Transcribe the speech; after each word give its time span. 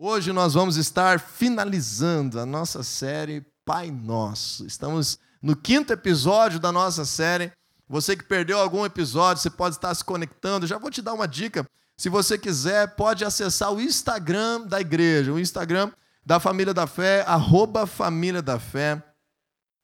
Hoje 0.00 0.32
nós 0.32 0.54
vamos 0.54 0.76
estar 0.76 1.18
finalizando 1.18 2.38
a 2.38 2.46
nossa 2.46 2.84
série 2.84 3.44
Pai 3.64 3.90
Nosso. 3.90 4.64
Estamos 4.64 5.18
no 5.42 5.56
quinto 5.56 5.92
episódio 5.92 6.60
da 6.60 6.70
nossa 6.70 7.04
série. 7.04 7.50
Você 7.88 8.16
que 8.16 8.22
perdeu 8.22 8.60
algum 8.60 8.86
episódio, 8.86 9.42
você 9.42 9.50
pode 9.50 9.74
estar 9.74 9.92
se 9.92 10.04
conectando. 10.04 10.68
Já 10.68 10.78
vou 10.78 10.88
te 10.88 11.02
dar 11.02 11.14
uma 11.14 11.26
dica. 11.26 11.66
Se 11.96 12.08
você 12.08 12.38
quiser, 12.38 12.94
pode 12.94 13.24
acessar 13.24 13.72
o 13.72 13.80
Instagram 13.80 14.68
da 14.68 14.80
igreja, 14.80 15.32
o 15.32 15.40
Instagram 15.40 15.90
da 16.24 16.38
Família 16.38 16.72
da 16.72 16.86
Fé, 16.86 17.24
arroba 17.26 17.84
Família 17.84 18.40
da 18.40 18.60
Fé, 18.60 19.02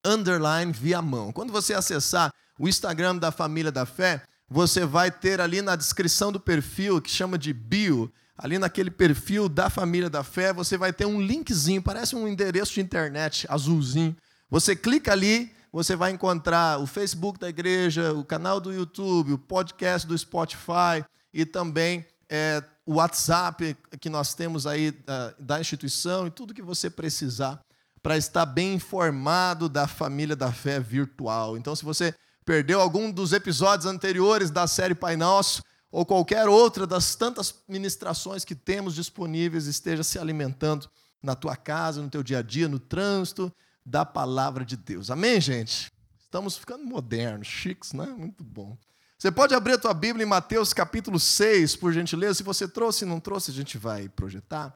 underline 0.06 0.70
via 0.70 1.02
mão. 1.02 1.32
Quando 1.32 1.52
você 1.52 1.74
acessar 1.74 2.32
o 2.56 2.68
Instagram 2.68 3.16
da 3.16 3.32
Família 3.32 3.72
da 3.72 3.84
Fé, 3.84 4.22
você 4.48 4.86
vai 4.86 5.10
ter 5.10 5.40
ali 5.40 5.60
na 5.60 5.74
descrição 5.74 6.30
do 6.30 6.38
perfil, 6.38 7.02
que 7.02 7.10
chama 7.10 7.36
de 7.36 7.52
bio, 7.52 8.12
ali 8.36 8.58
naquele 8.58 8.90
perfil 8.90 9.48
da 9.48 9.70
família 9.70 10.10
da 10.10 10.24
fé, 10.24 10.52
você 10.52 10.76
vai 10.76 10.92
ter 10.92 11.06
um 11.06 11.20
linkzinho, 11.20 11.82
parece 11.82 12.16
um 12.16 12.26
endereço 12.26 12.74
de 12.74 12.80
internet 12.80 13.46
azulzinho. 13.48 14.16
Você 14.50 14.74
clica 14.74 15.12
ali, 15.12 15.52
você 15.72 15.96
vai 15.96 16.10
encontrar 16.10 16.80
o 16.80 16.86
Facebook 16.86 17.38
da 17.38 17.48
igreja, 17.48 18.12
o 18.12 18.24
canal 18.24 18.60
do 18.60 18.72
YouTube, 18.72 19.32
o 19.32 19.38
podcast 19.38 20.06
do 20.06 20.16
Spotify 20.16 21.04
e 21.32 21.44
também 21.44 22.06
é, 22.28 22.62
o 22.86 22.94
WhatsApp 22.94 23.76
que 24.00 24.10
nós 24.10 24.34
temos 24.34 24.66
aí 24.66 24.90
da, 24.90 25.34
da 25.38 25.60
instituição 25.60 26.26
e 26.26 26.30
tudo 26.30 26.54
que 26.54 26.62
você 26.62 26.90
precisar 26.90 27.60
para 28.02 28.16
estar 28.16 28.44
bem 28.44 28.74
informado 28.74 29.68
da 29.68 29.86
família 29.86 30.36
da 30.36 30.52
fé 30.52 30.78
virtual. 30.78 31.56
Então, 31.56 31.74
se 31.74 31.84
você 31.84 32.14
perdeu 32.44 32.80
algum 32.80 33.10
dos 33.10 33.32
episódios 33.32 33.86
anteriores 33.86 34.50
da 34.50 34.66
série 34.66 34.94
Pai 34.94 35.16
Nosso, 35.16 35.62
ou 35.94 36.04
qualquer 36.04 36.48
outra 36.48 36.88
das 36.88 37.14
tantas 37.14 37.54
ministrações 37.68 38.44
que 38.44 38.56
temos 38.56 38.96
disponíveis, 38.96 39.66
esteja 39.66 40.02
se 40.02 40.18
alimentando 40.18 40.90
na 41.22 41.36
tua 41.36 41.54
casa, 41.54 42.02
no 42.02 42.10
teu 42.10 42.20
dia 42.20 42.40
a 42.40 42.42
dia, 42.42 42.66
no 42.66 42.80
trânsito 42.80 43.54
da 43.86 44.04
palavra 44.04 44.64
de 44.64 44.76
Deus. 44.76 45.08
Amém, 45.08 45.40
gente? 45.40 45.92
Estamos 46.18 46.56
ficando 46.56 46.84
modernos, 46.84 47.46
chiques, 47.46 47.92
né? 47.92 48.06
Muito 48.06 48.42
bom. 48.42 48.76
Você 49.16 49.30
pode 49.30 49.54
abrir 49.54 49.74
a 49.74 49.78
tua 49.78 49.94
Bíblia 49.94 50.24
em 50.24 50.28
Mateus 50.28 50.72
capítulo 50.72 51.20
6, 51.20 51.76
por 51.76 51.92
gentileza. 51.92 52.34
Se 52.34 52.42
você 52.42 52.66
trouxe, 52.66 53.04
não 53.04 53.20
trouxe, 53.20 53.52
a 53.52 53.54
gente 53.54 53.78
vai 53.78 54.08
projetar. 54.08 54.74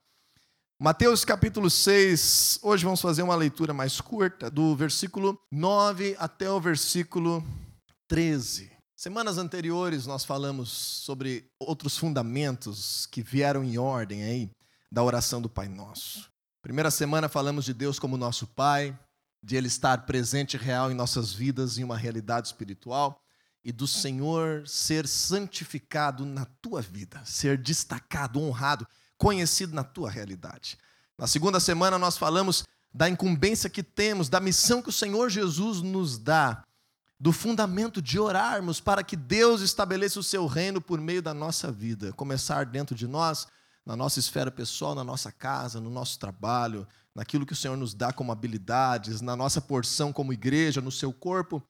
Mateus 0.80 1.24
capítulo 1.24 1.68
6, 1.68 2.60
hoje 2.62 2.84
vamos 2.84 3.00
fazer 3.00 3.22
uma 3.22 3.34
leitura 3.34 3.74
mais 3.74 4.00
curta, 4.00 4.48
do 4.48 4.76
versículo 4.76 5.36
9 5.50 6.14
até 6.16 6.48
o 6.48 6.60
versículo 6.60 7.44
13. 8.06 8.77
Semanas 8.98 9.38
anteriores 9.38 10.06
nós 10.06 10.24
falamos 10.24 10.70
sobre 10.70 11.48
outros 11.56 11.96
fundamentos 11.96 13.06
que 13.06 13.22
vieram 13.22 13.62
em 13.62 13.78
ordem 13.78 14.24
aí 14.24 14.50
da 14.90 15.04
oração 15.04 15.40
do 15.40 15.48
Pai 15.48 15.68
Nosso. 15.68 16.28
Primeira 16.60 16.90
semana 16.90 17.28
falamos 17.28 17.64
de 17.64 17.72
Deus 17.72 18.00
como 18.00 18.16
nosso 18.16 18.44
Pai, 18.44 18.98
de 19.40 19.54
Ele 19.54 19.68
estar 19.68 20.04
presente 20.04 20.54
e 20.54 20.56
real 20.56 20.90
em 20.90 20.96
nossas 20.96 21.32
vidas 21.32 21.78
em 21.78 21.84
uma 21.84 21.96
realidade 21.96 22.48
espiritual 22.48 23.22
e 23.64 23.70
do 23.70 23.86
Senhor 23.86 24.66
ser 24.66 25.06
santificado 25.06 26.26
na 26.26 26.44
tua 26.60 26.82
vida, 26.82 27.22
ser 27.24 27.56
destacado, 27.56 28.40
honrado, 28.40 28.84
conhecido 29.16 29.76
na 29.76 29.84
tua 29.84 30.10
realidade. 30.10 30.76
Na 31.16 31.28
segunda 31.28 31.60
semana 31.60 32.00
nós 32.00 32.18
falamos 32.18 32.64
da 32.92 33.08
incumbência 33.08 33.70
que 33.70 33.84
temos, 33.84 34.28
da 34.28 34.40
missão 34.40 34.82
que 34.82 34.88
o 34.88 34.92
Senhor 34.92 35.30
Jesus 35.30 35.82
nos 35.82 36.18
dá 36.18 36.64
do 37.20 37.32
fundamento 37.32 38.00
de 38.00 38.18
orarmos 38.18 38.80
para 38.80 39.02
que 39.02 39.16
Deus 39.16 39.60
estabeleça 39.60 40.20
o 40.20 40.22
seu 40.22 40.46
reino 40.46 40.80
por 40.80 41.00
meio 41.00 41.20
da 41.20 41.34
nossa 41.34 41.72
vida, 41.72 42.12
começar 42.12 42.64
dentro 42.64 42.94
de 42.94 43.08
nós, 43.08 43.46
na 43.84 43.96
nossa 43.96 44.20
esfera 44.20 44.50
pessoal, 44.50 44.94
na 44.94 45.02
nossa 45.02 45.32
casa, 45.32 45.80
no 45.80 45.90
nosso 45.90 46.18
trabalho, 46.18 46.86
naquilo 47.14 47.44
que 47.44 47.52
o 47.52 47.56
Senhor 47.56 47.76
nos 47.76 47.94
dá 47.94 48.12
como 48.12 48.30
habilidades, 48.30 49.20
na 49.20 49.34
nossa 49.34 49.60
porção 49.60 50.12
como 50.12 50.32
igreja, 50.32 50.80
no 50.80 50.92
seu 50.92 51.12
corpo, 51.12 51.60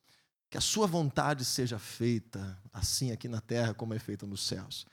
que 0.50 0.58
a 0.58 0.60
sua 0.60 0.86
vontade 0.86 1.44
seja 1.44 1.78
feita 1.78 2.58
assim 2.72 3.12
aqui 3.12 3.28
na 3.28 3.40
terra 3.40 3.72
como 3.72 3.94
é 3.94 3.98
feita 3.98 4.26
nos 4.26 4.46
céus. 4.46 4.86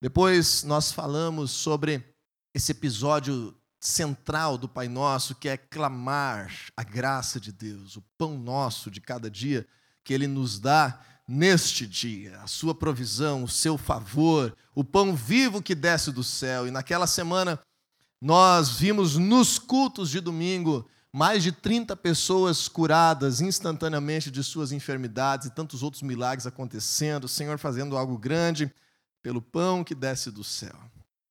Depois 0.00 0.64
nós 0.64 0.90
falamos 0.90 1.50
sobre 1.50 2.02
esse 2.54 2.72
episódio 2.72 3.54
central 3.78 4.58
do 4.58 4.68
Pai 4.68 4.88
Nosso, 4.88 5.34
que 5.34 5.48
é 5.48 5.56
clamar 5.56 6.52
a 6.76 6.82
graça 6.82 7.38
de 7.38 7.52
Deus, 7.52 7.96
o 7.96 8.02
pão 8.18 8.38
nosso 8.38 8.90
de 8.90 9.00
cada 9.00 9.30
dia 9.30 9.66
que 10.04 10.14
Ele 10.14 10.26
nos 10.26 10.58
dá 10.58 11.00
neste 11.26 11.86
dia, 11.86 12.40
a 12.40 12.46
sua 12.46 12.74
provisão, 12.74 13.44
o 13.44 13.48
seu 13.48 13.78
favor, 13.78 14.56
o 14.74 14.82
pão 14.82 15.14
vivo 15.14 15.62
que 15.62 15.74
desce 15.74 16.10
do 16.10 16.24
céu. 16.24 16.66
E 16.66 16.70
naquela 16.70 17.06
semana, 17.06 17.58
nós 18.20 18.70
vimos 18.70 19.16
nos 19.16 19.58
cultos 19.58 20.10
de 20.10 20.20
domingo 20.20 20.88
mais 21.12 21.42
de 21.42 21.52
30 21.52 21.96
pessoas 21.96 22.68
curadas 22.68 23.40
instantaneamente 23.40 24.30
de 24.30 24.42
suas 24.44 24.72
enfermidades 24.72 25.46
e 25.46 25.50
tantos 25.50 25.82
outros 25.82 26.02
milagres 26.02 26.46
acontecendo, 26.46 27.24
o 27.24 27.28
Senhor 27.28 27.58
fazendo 27.58 27.96
algo 27.96 28.16
grande 28.16 28.72
pelo 29.22 29.42
pão 29.42 29.82
que 29.82 29.94
desce 29.94 30.30
do 30.30 30.44
céu. 30.44 30.78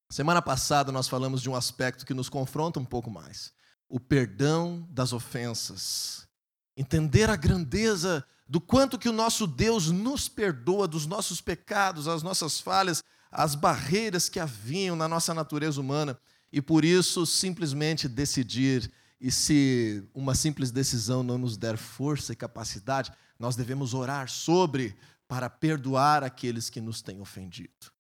Semana 0.10 0.42
passada 0.42 0.92
nós 0.92 1.08
falamos 1.08 1.42
de 1.42 1.50
um 1.50 1.56
aspecto 1.56 2.06
que 2.06 2.14
nos 2.14 2.30
confronta 2.30 2.80
um 2.80 2.86
pouco 2.86 3.10
mais: 3.10 3.54
o 3.88 4.00
perdão 4.00 4.88
das 4.90 5.14
ofensas. 5.14 6.28
Entender 6.76 7.30
a 7.30 7.36
grandeza 7.36 8.26
do 8.50 8.60
quanto 8.60 8.98
que 8.98 9.08
o 9.08 9.14
nosso 9.14 9.46
Deus 9.46 9.92
nos 9.92 10.28
perdoa 10.28 10.88
dos 10.88 11.06
nossos 11.06 11.40
pecados, 11.40 12.08
as 12.08 12.24
nossas 12.24 12.60
falhas, 12.60 13.04
as 13.32 13.54
barreiras 13.54 14.28
que 14.28 14.40
haviam 14.40 14.96
na 14.96 15.08
nossa 15.08 15.36
natureza 15.36 15.80
humana, 15.80 16.20
e 16.52 16.60
por 16.60 16.84
isso 16.84 17.28
simplesmente 17.28 18.08
decidir, 18.08 18.92
e 19.22 19.30
se 19.32 20.04
uma 20.16 20.34
simples 20.34 20.72
decisão 20.72 21.22
não 21.22 21.38
nos 21.38 21.58
der 21.58 21.78
força 21.78 22.34
e 22.34 22.36
capacidade, 22.36 23.12
nós 23.38 23.56
devemos 23.56 23.94
orar 23.94 24.28
sobre 24.28 24.98
para 25.28 25.48
perdoar 25.48 26.24
aqueles 26.24 26.72
que 26.72 26.82
nos 26.82 27.04
têm 27.04 27.22
ofendido. 27.22 27.92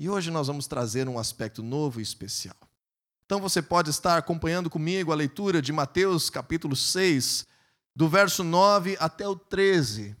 E 0.00 0.08
hoje 0.08 0.32
nós 0.32 0.48
vamos 0.48 0.66
trazer 0.66 1.08
um 1.08 1.16
aspecto 1.16 1.62
novo 1.62 2.00
e 2.00 2.02
especial. 2.02 2.56
Então 3.24 3.40
você 3.40 3.62
pode 3.62 3.90
estar 3.90 4.18
acompanhando 4.18 4.68
comigo 4.68 5.12
a 5.12 5.14
leitura 5.14 5.62
de 5.62 5.72
Mateus 5.72 6.28
capítulo 6.28 6.74
6, 6.74 7.46
do 7.94 8.08
verso 8.08 8.42
9 8.42 8.96
até 8.98 9.26
o 9.28 9.36
13, 9.36 10.16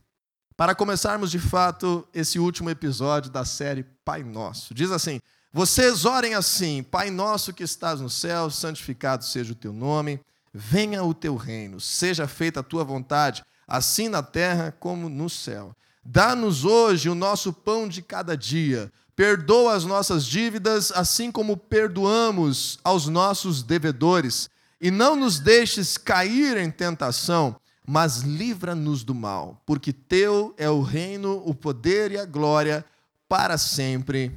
para 0.56 0.74
começarmos 0.74 1.30
de 1.30 1.38
fato 1.38 2.06
esse 2.12 2.38
último 2.38 2.70
episódio 2.70 3.30
da 3.30 3.44
série 3.44 3.82
Pai 4.04 4.22
Nosso. 4.22 4.74
Diz 4.74 4.90
assim: 4.90 5.20
Vocês 5.52 6.04
orem 6.04 6.34
assim, 6.34 6.82
Pai 6.82 7.10
nosso 7.10 7.52
que 7.52 7.62
estás 7.62 8.00
no 8.00 8.10
céu, 8.10 8.50
santificado 8.50 9.24
seja 9.24 9.52
o 9.52 9.56
teu 9.56 9.72
nome, 9.72 10.20
venha 10.52 11.02
o 11.02 11.14
teu 11.14 11.36
reino, 11.36 11.80
seja 11.80 12.28
feita 12.28 12.60
a 12.60 12.62
tua 12.62 12.84
vontade, 12.84 13.42
assim 13.66 14.08
na 14.08 14.22
terra 14.22 14.70
como 14.78 15.08
no 15.08 15.30
céu. 15.30 15.74
Dá-nos 16.04 16.64
hoje 16.64 17.08
o 17.08 17.14
nosso 17.14 17.52
pão 17.52 17.88
de 17.88 18.02
cada 18.02 18.36
dia. 18.36 18.92
Perdoa 19.14 19.74
as 19.74 19.84
nossas 19.84 20.24
dívidas, 20.24 20.90
assim 20.92 21.30
como 21.30 21.56
perdoamos 21.56 22.78
aos 22.82 23.06
nossos 23.06 23.62
devedores. 23.62 24.50
E 24.80 24.90
não 24.90 25.14
nos 25.14 25.38
deixes 25.38 25.96
cair 25.96 26.56
em 26.56 26.70
tentação, 26.70 27.54
mas 27.86 28.18
livra-nos 28.18 29.02
do 29.02 29.14
mal, 29.14 29.60
porque 29.66 29.92
teu 29.92 30.54
é 30.56 30.70
o 30.70 30.82
reino, 30.82 31.42
o 31.44 31.54
poder 31.54 32.12
e 32.12 32.18
a 32.18 32.24
glória 32.24 32.84
para 33.28 33.58
sempre. 33.58 34.30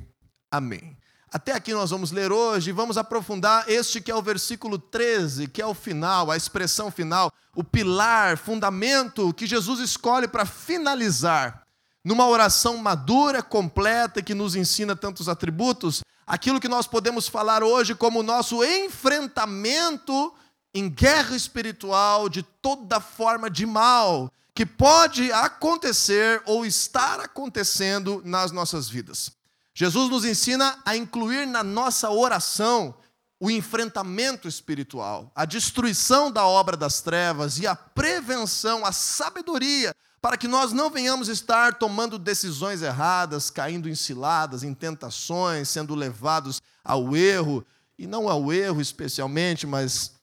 Amém. 0.49 0.97
Até 1.31 1.51
aqui 1.51 1.73
nós 1.73 1.89
vamos 1.89 2.11
ler 2.11 2.31
hoje 2.31 2.71
vamos 2.71 2.97
aprofundar 2.97 3.69
este 3.69 3.99
que 3.99 4.09
é 4.09 4.15
o 4.15 4.21
versículo 4.21 4.79
13, 4.79 5.47
que 5.47 5.61
é 5.61 5.65
o 5.65 5.73
final, 5.73 6.31
a 6.31 6.37
expressão 6.37 6.89
final, 6.89 7.31
o 7.53 7.63
pilar, 7.63 8.37
fundamento 8.37 9.33
que 9.33 9.45
Jesus 9.45 9.79
escolhe 9.81 10.27
para 10.27 10.45
finalizar 10.45 11.65
numa 12.05 12.27
oração 12.27 12.77
madura, 12.77 13.41
completa, 13.41 14.21
que 14.21 14.35
nos 14.35 14.55
ensina 14.55 14.95
tantos 14.95 15.27
atributos, 15.27 16.03
aquilo 16.25 16.59
que 16.59 16.67
nós 16.67 16.85
podemos 16.85 17.27
falar 17.27 17.63
hoje 17.63 17.95
como 17.95 18.21
nosso 18.21 18.63
enfrentamento 18.63 20.31
em 20.75 20.89
guerra 20.89 21.37
espiritual 21.37 22.27
de 22.27 22.43
toda 22.43 22.99
forma 22.99 23.49
de 23.49 23.65
mal 23.65 24.29
que 24.53 24.65
pode 24.65 25.31
acontecer 25.31 26.43
ou 26.45 26.65
estar 26.65 27.21
acontecendo 27.21 28.21
nas 28.25 28.51
nossas 28.51 28.89
vidas. 28.89 29.31
Jesus 29.73 30.09
nos 30.09 30.25
ensina 30.25 30.77
a 30.85 30.95
incluir 30.95 31.47
na 31.47 31.63
nossa 31.63 32.09
oração 32.09 32.93
o 33.39 33.49
enfrentamento 33.49 34.47
espiritual, 34.47 35.31
a 35.33 35.45
destruição 35.45 36.29
da 36.29 36.45
obra 36.45 36.75
das 36.75 37.01
trevas 37.01 37.57
e 37.57 37.67
a 37.67 37.75
prevenção, 37.75 38.85
a 38.85 38.91
sabedoria, 38.91 39.93
para 40.21 40.37
que 40.37 40.47
nós 40.47 40.73
não 40.73 40.89
venhamos 40.89 41.29
estar 41.29 41.75
tomando 41.75 42.17
decisões 42.17 42.81
erradas, 42.81 43.49
caindo 43.49 43.87
em 43.89 43.95
ciladas, 43.95 44.63
em 44.63 44.73
tentações, 44.73 45.69
sendo 45.69 45.95
levados 45.95 46.61
ao 46.83 47.15
erro, 47.15 47.65
e 47.97 48.07
não 48.07 48.27
ao 48.27 48.51
erro 48.51 48.81
especialmente, 48.81 49.67
mas 49.67 50.14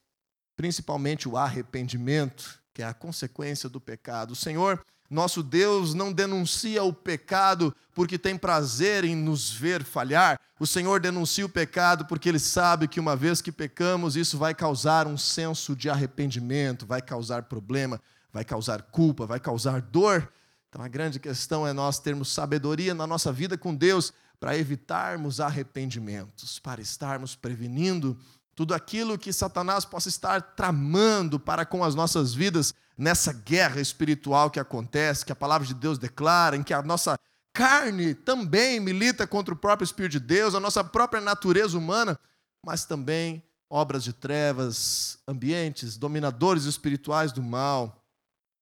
principalmente 0.57 1.29
o 1.29 1.37
arrependimento, 1.37 2.61
que 2.73 2.83
é 2.83 2.87
a 2.87 2.95
consequência 2.95 3.69
do 3.69 3.81
pecado. 3.81 4.33
O 4.33 4.37
Senhor 4.37 4.85
Nosso 5.13 5.43
Deus 5.43 5.93
não 5.93 6.11
denuncia 6.11 6.83
o 6.83 6.91
pecado 6.91 7.77
porque 7.95 8.17
tem 8.17 8.35
prazer 8.35 9.05
em 9.05 9.15
nos 9.15 9.53
ver 9.53 9.85
falhar. 9.85 10.41
O 10.59 10.67
Senhor 10.67 11.01
denuncia 11.01 11.45
o 11.45 11.51
pecado 11.51 12.07
porque 12.07 12.31
Ele 12.31 12.39
sabe 12.39 12.89
que 12.89 12.99
uma 12.99 13.15
vez 13.15 13.43
que 13.43 13.53
pecamos, 13.53 14.17
isso 14.17 14.39
vai 14.39 14.55
causar 14.55 15.07
um 15.07 15.19
senso 15.19 15.77
de 15.77 15.91
arrependimento, 15.91 16.87
vai 16.87 17.03
causar 17.03 17.43
problema, 17.43 18.01
vai 18.33 18.43
causar 18.43 18.81
culpa, 18.85 19.27
vai 19.27 19.39
causar 19.39 19.83
dor. 19.83 20.33
Então 20.71 20.81
a 20.81 20.89
grande 20.89 21.21
questão 21.21 21.67
é 21.67 21.75
nós 21.75 21.99
termos 21.99 22.33
sabedoria 22.33 22.95
na 22.95 23.07
nossa 23.07 23.31
vida 23.31 23.59
com 23.59 23.75
Deus 23.75 24.15
para 24.41 24.57
evitarmos 24.57 25.41
arrependimentos, 25.41 26.59
para 26.59 26.81
estarmos 26.81 27.37
prevenindo 27.37 28.19
tudo 28.55 28.75
aquilo 28.75 29.19
que 29.19 29.33
Satanás 29.33 29.85
possa 29.85 30.09
estar 30.09 30.41
tramando 30.41 31.41
para 31.41 31.65
com 31.65 31.83
as 31.83 31.95
nossas 31.95 32.35
vidas 32.35 32.75
nessa 32.97 33.33
guerra 33.33 33.81
espiritual 33.81 34.51
que 34.51 34.61
acontece, 34.61 35.25
que 35.25 35.33
a 35.33 35.37
palavra 35.37 35.67
de 35.67 35.75
Deus 35.75 35.99
declara, 35.99 36.57
em 36.57 36.63
que 36.63 36.75
a 36.75 36.83
nossa 36.83 37.19
carne 37.53 38.15
também 38.15 38.79
milita 38.79 39.27
contra 39.27 39.55
o 39.55 39.57
próprio 39.57 39.85
Espírito 39.85 40.13
de 40.13 40.21
Deus, 40.21 40.55
a 40.55 40.61
nossa 40.61 40.85
própria 40.85 41.21
natureza 41.21 41.77
humana, 41.77 42.19
mas 42.65 42.85
também 42.85 43.43
obras 43.69 44.05
de 44.05 44.13
trevas, 44.13 45.19
ambientes, 45.27 45.97
dominadores 45.97 46.65
espirituais 46.65 47.33
do 47.33 47.43
mal 47.43 48.05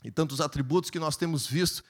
e 0.04 0.10
tantos 0.10 0.40
atributos 0.40 0.90
que 0.90 1.00
nós 1.00 1.16
temos 1.16 1.46
visto 1.46 1.82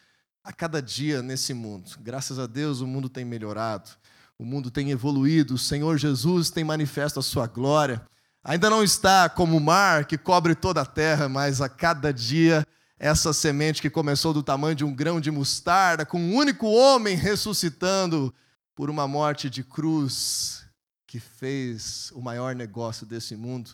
a 0.43 0.52
cada 0.52 0.81
dia 0.81 1.23
nesse 1.23 1.52
mundo. 1.52 1.91
Graças 2.00 2.38
a 2.38 2.47
Deus 2.47 2.81
o 2.81 2.87
mundo 2.87 3.11
tem 3.11 3.25
melhorado 3.25 3.91
o 4.40 4.44
mundo 4.46 4.70
tem 4.70 4.90
evoluído, 4.90 5.52
o 5.52 5.58
Senhor 5.58 5.98
Jesus 5.98 6.48
tem 6.48 6.64
manifesto 6.64 7.20
a 7.20 7.22
sua 7.22 7.46
glória. 7.46 8.02
Ainda 8.42 8.70
não 8.70 8.82
está 8.82 9.28
como 9.28 9.58
o 9.58 9.60
mar 9.60 10.06
que 10.06 10.16
cobre 10.16 10.54
toda 10.54 10.81
a 10.81 10.87
terra, 10.87 11.28
mas 11.28 11.60
a 11.60 11.69
cada 11.69 12.10
dia 12.10 12.66
essa 12.98 13.34
semente 13.34 13.82
que 13.82 13.90
começou 13.90 14.32
do 14.32 14.42
tamanho 14.42 14.75
de 14.75 14.82
um 14.82 14.94
grão 14.94 15.20
de 15.20 15.31
mostarda, 15.31 16.06
com 16.06 16.19
um 16.19 16.34
único 16.34 16.66
homem 16.69 17.16
ressuscitando 17.16 18.34
por 18.75 18.88
uma 18.88 19.06
morte 19.06 19.50
de 19.50 19.62
cruz, 19.62 20.64
que 21.06 21.20
fez 21.20 22.10
o 22.14 22.22
maior 22.22 22.54
negócio 22.54 23.04
desse 23.04 23.37
mundo, 23.37 23.72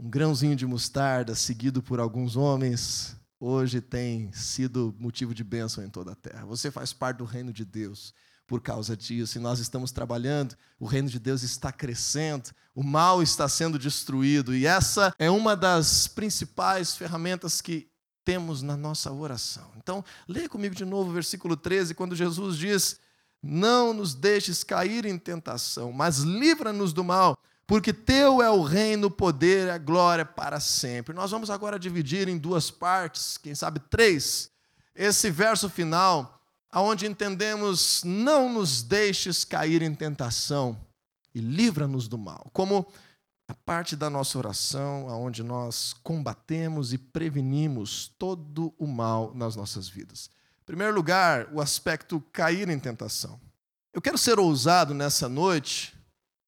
um 0.00 0.10
grãozinho 0.10 0.56
de 0.56 0.66
mostarda 0.66 1.36
seguido 1.36 1.80
por 1.80 2.00
alguns 2.00 2.34
homens, 2.34 3.16
hoje 3.38 3.80
tem 3.80 4.32
sido 4.32 4.92
motivo 4.98 5.32
de 5.32 5.44
bênção 5.44 5.84
em 5.84 5.88
toda 5.88 6.10
a 6.10 6.16
terra. 6.16 6.44
Você 6.46 6.72
faz 6.72 6.92
parte 6.92 7.18
do 7.18 7.24
reino 7.24 7.52
de 7.52 7.64
Deus 7.64 8.12
por 8.48 8.62
causa 8.62 8.96
disso. 8.96 9.36
E 9.36 9.40
nós 9.40 9.60
estamos 9.60 9.92
trabalhando, 9.92 10.56
o 10.80 10.86
reino 10.86 11.08
de 11.08 11.20
Deus 11.20 11.42
está 11.42 11.70
crescendo, 11.70 12.50
o 12.74 12.82
mal 12.82 13.22
está 13.22 13.46
sendo 13.46 13.78
destruído. 13.78 14.56
E 14.56 14.66
essa 14.66 15.14
é 15.18 15.30
uma 15.30 15.54
das 15.54 16.08
principais 16.08 16.96
ferramentas 16.96 17.60
que 17.60 17.88
temos 18.24 18.62
na 18.62 18.76
nossa 18.76 19.12
oração. 19.12 19.70
Então, 19.76 20.02
leia 20.26 20.48
comigo 20.48 20.74
de 20.74 20.84
novo 20.84 21.10
o 21.10 21.12
versículo 21.12 21.56
13, 21.56 21.94
quando 21.94 22.16
Jesus 22.16 22.56
diz: 22.56 22.98
Não 23.42 23.92
nos 23.92 24.14
deixes 24.14 24.64
cair 24.64 25.04
em 25.04 25.18
tentação, 25.18 25.92
mas 25.92 26.20
livra-nos 26.20 26.94
do 26.94 27.04
mal, 27.04 27.38
porque 27.66 27.92
teu 27.92 28.40
é 28.40 28.50
o 28.50 28.62
reino, 28.62 29.08
o 29.08 29.10
poder 29.10 29.66
e 29.66 29.70
a 29.70 29.78
glória 29.78 30.24
para 30.24 30.58
sempre. 30.58 31.14
Nós 31.14 31.30
vamos 31.30 31.50
agora 31.50 31.78
dividir 31.78 32.28
em 32.28 32.38
duas 32.38 32.70
partes, 32.70 33.36
quem 33.36 33.54
sabe 33.54 33.78
três. 33.90 34.50
Esse 34.94 35.30
verso 35.30 35.68
final 35.68 36.37
aonde 36.70 37.06
entendemos 37.06 38.02
não 38.04 38.52
nos 38.52 38.82
deixes 38.82 39.44
cair 39.44 39.82
em 39.82 39.94
tentação 39.94 40.78
e 41.34 41.40
livra-nos 41.40 42.08
do 42.08 42.18
mal, 42.18 42.50
como 42.52 42.86
a 43.46 43.54
parte 43.54 43.96
da 43.96 44.10
nossa 44.10 44.36
oração 44.36 45.08
aonde 45.08 45.42
nós 45.42 45.94
combatemos 46.02 46.92
e 46.92 46.98
prevenimos 46.98 48.08
todo 48.18 48.74
o 48.78 48.86
mal 48.86 49.32
nas 49.34 49.56
nossas 49.56 49.88
vidas. 49.88 50.30
Em 50.62 50.66
primeiro 50.66 50.94
lugar, 50.94 51.48
o 51.52 51.60
aspecto 51.60 52.20
cair 52.32 52.68
em 52.68 52.78
tentação. 52.78 53.40
Eu 53.92 54.02
quero 54.02 54.18
ser 54.18 54.38
ousado 54.38 54.92
nessa 54.92 55.28
noite, 55.28 55.94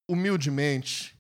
humildemente, 0.07 1.17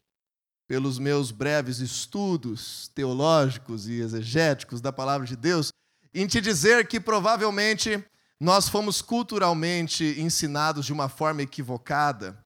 pelos 0.69 0.99
meus 0.99 1.32
breves 1.32 1.79
estudos 1.79 2.88
teológicos 2.94 3.88
e 3.88 4.00
exegéticos 4.00 4.81
da 4.81 4.93
palavra 4.93 5.26
de 5.26 5.35
Deus, 5.35 5.73
em 6.12 6.26
te 6.26 6.41
dizer 6.41 6.87
que 6.87 7.00
provavelmente 7.00 8.05
nós 8.40 8.69
fomos 8.69 9.02
culturalmente 9.02 10.16
ensinados 10.19 10.87
de 10.87 10.92
uma 10.94 11.10
forma 11.10 11.42
equivocada 11.42 12.42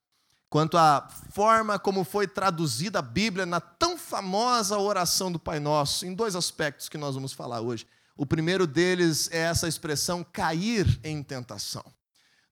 quanto 0.51 0.77
à 0.77 1.09
forma 1.31 1.81
como 1.81 2.05
foi 2.05 2.29
traduzida 2.29 3.01
a 3.01 3.03
Bíblia 3.03 3.45
na 3.45 3.61
tão 3.61 3.99
famosa 3.99 4.79
oração 4.79 5.33
do 5.33 5.39
Pai 5.39 5.59
Nosso, 5.59 6.07
em 6.07 6.15
dois 6.15 6.37
aspectos 6.37 6.89
que 6.89 6.97
nós 6.97 7.17
vamos 7.17 7.33
falar 7.33 7.61
hoje. 7.61 7.87
O 8.17 8.25
primeiro 8.25 8.65
deles 8.65 9.29
é 9.33 9.39
essa 9.39 9.67
expressão 9.67 10.25
cair 10.25 11.01
em 11.03 11.23
tentação. 11.25 11.85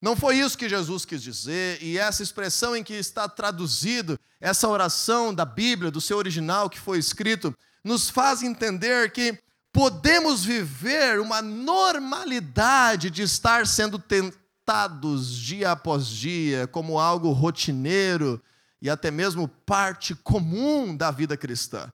Não 0.00 0.16
foi 0.16 0.38
isso 0.38 0.58
que 0.58 0.68
Jesus 0.68 1.04
quis 1.04 1.22
dizer, 1.22 1.80
e 1.80 1.96
essa 1.96 2.24
expressão 2.24 2.74
em 2.74 2.82
que 2.82 2.94
está 2.94 3.28
traduzido 3.28 4.18
essa 4.40 4.66
oração 4.66 5.32
da 5.32 5.44
Bíblia, 5.44 5.92
do 5.92 6.00
seu 6.00 6.18
original 6.18 6.68
que 6.68 6.80
foi 6.80 6.98
escrito, 6.98 7.56
nos 7.84 8.10
faz 8.10 8.42
entender 8.42 9.12
que 9.12 9.38
podemos 9.72 10.44
viver 10.44 11.18
uma 11.18 11.40
normalidade 11.40 13.10
de 13.10 13.22
estar 13.22 13.66
sendo 13.66 13.98
tentados 13.98 15.34
dia 15.34 15.72
após 15.72 16.06
dia, 16.06 16.66
como 16.66 17.00
algo 17.00 17.32
rotineiro 17.32 18.40
e 18.80 18.90
até 18.90 19.10
mesmo 19.10 19.48
parte 19.48 20.14
comum 20.14 20.94
da 20.94 21.10
vida 21.10 21.36
cristã. 21.36 21.90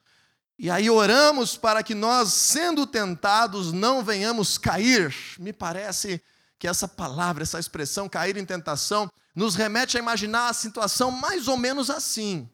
E 0.58 0.69
aí 0.69 0.90
oramos 0.90 1.56
para 1.56 1.84
que 1.84 1.94
nós, 1.94 2.34
sendo 2.34 2.84
tentados, 2.84 3.72
não 3.72 4.02
venhamos 4.02 4.58
cair. 4.58 5.14
Me 5.38 5.52
parece 5.52 6.20
que 6.58 6.66
essa 6.66 6.88
palavra, 6.88 7.44
essa 7.44 7.60
expressão, 7.60 8.08
cair 8.08 8.36
em 8.36 8.44
tentação, 8.44 9.08
nos 9.36 9.54
remete 9.54 9.96
a 9.96 10.00
imaginar 10.00 10.48
a 10.48 10.52
situação 10.52 11.12
mais 11.12 11.46
ou 11.46 11.56
menos 11.56 11.90
assim: 11.90 12.50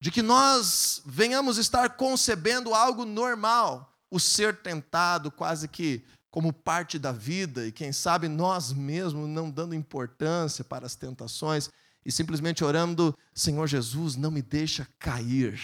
de 0.00 0.10
que 0.10 0.22
nós 0.22 1.02
venhamos 1.04 1.58
estar 1.58 1.90
concebendo 1.90 2.74
algo 2.74 3.04
normal, 3.04 3.87
o 4.10 4.18
ser 4.18 4.56
tentado 4.56 5.30
quase 5.30 5.68
que 5.68 6.04
como 6.30 6.52
parte 6.52 6.98
da 6.98 7.10
vida, 7.10 7.66
e 7.66 7.72
quem 7.72 7.92
sabe 7.92 8.28
nós 8.28 8.72
mesmos 8.72 9.28
não 9.28 9.50
dando 9.50 9.74
importância 9.74 10.62
para 10.62 10.86
as 10.86 10.94
tentações 10.94 11.70
e 12.04 12.12
simplesmente 12.12 12.62
orando: 12.62 13.16
Senhor 13.34 13.66
Jesus, 13.66 14.14
não 14.14 14.30
me 14.30 14.42
deixa 14.42 14.86
cair, 14.98 15.58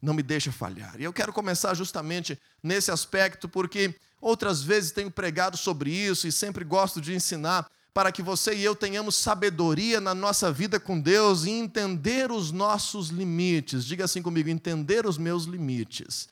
não 0.00 0.14
me 0.14 0.22
deixa 0.22 0.50
falhar. 0.50 0.98
E 0.98 1.04
eu 1.04 1.12
quero 1.12 1.32
começar 1.32 1.74
justamente 1.74 2.38
nesse 2.62 2.90
aspecto, 2.90 3.48
porque 3.48 3.94
outras 4.20 4.62
vezes 4.62 4.90
tenho 4.90 5.10
pregado 5.10 5.56
sobre 5.56 5.90
isso 5.90 6.26
e 6.26 6.32
sempre 6.32 6.64
gosto 6.64 7.00
de 7.00 7.14
ensinar 7.14 7.70
para 7.92 8.12
que 8.12 8.22
você 8.22 8.54
e 8.54 8.64
eu 8.64 8.74
tenhamos 8.74 9.16
sabedoria 9.16 10.00
na 10.00 10.14
nossa 10.14 10.50
vida 10.52 10.78
com 10.80 11.00
Deus 11.00 11.44
e 11.44 11.50
entender 11.50 12.30
os 12.30 12.52
nossos 12.52 13.08
limites. 13.08 13.84
Diga 13.84 14.04
assim 14.04 14.22
comigo: 14.22 14.48
entender 14.48 15.06
os 15.06 15.18
meus 15.18 15.44
limites. 15.44 16.28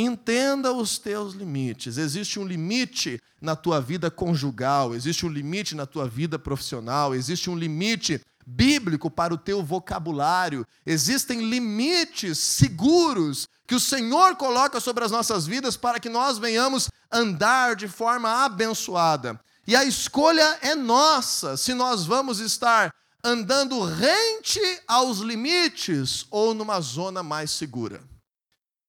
Entenda 0.00 0.72
os 0.72 0.96
teus 0.96 1.34
limites. 1.34 1.98
Existe 1.98 2.38
um 2.38 2.46
limite 2.46 3.20
na 3.40 3.56
tua 3.56 3.80
vida 3.80 4.08
conjugal, 4.08 4.94
existe 4.94 5.26
um 5.26 5.28
limite 5.28 5.74
na 5.74 5.86
tua 5.86 6.06
vida 6.06 6.38
profissional, 6.38 7.12
existe 7.12 7.50
um 7.50 7.56
limite 7.56 8.20
bíblico 8.46 9.10
para 9.10 9.34
o 9.34 9.36
teu 9.36 9.60
vocabulário. 9.60 10.64
Existem 10.86 11.50
limites 11.50 12.38
seguros 12.38 13.48
que 13.66 13.74
o 13.74 13.80
Senhor 13.80 14.36
coloca 14.36 14.78
sobre 14.78 15.04
as 15.04 15.10
nossas 15.10 15.48
vidas 15.48 15.76
para 15.76 15.98
que 15.98 16.08
nós 16.08 16.38
venhamos 16.38 16.88
andar 17.10 17.74
de 17.74 17.88
forma 17.88 18.44
abençoada. 18.44 19.40
E 19.66 19.74
a 19.74 19.84
escolha 19.84 20.60
é 20.62 20.76
nossa 20.76 21.56
se 21.56 21.74
nós 21.74 22.06
vamos 22.06 22.38
estar 22.38 22.94
andando 23.24 23.82
rente 23.82 24.60
aos 24.86 25.18
limites 25.18 26.24
ou 26.30 26.54
numa 26.54 26.80
zona 26.80 27.20
mais 27.20 27.50
segura. 27.50 28.00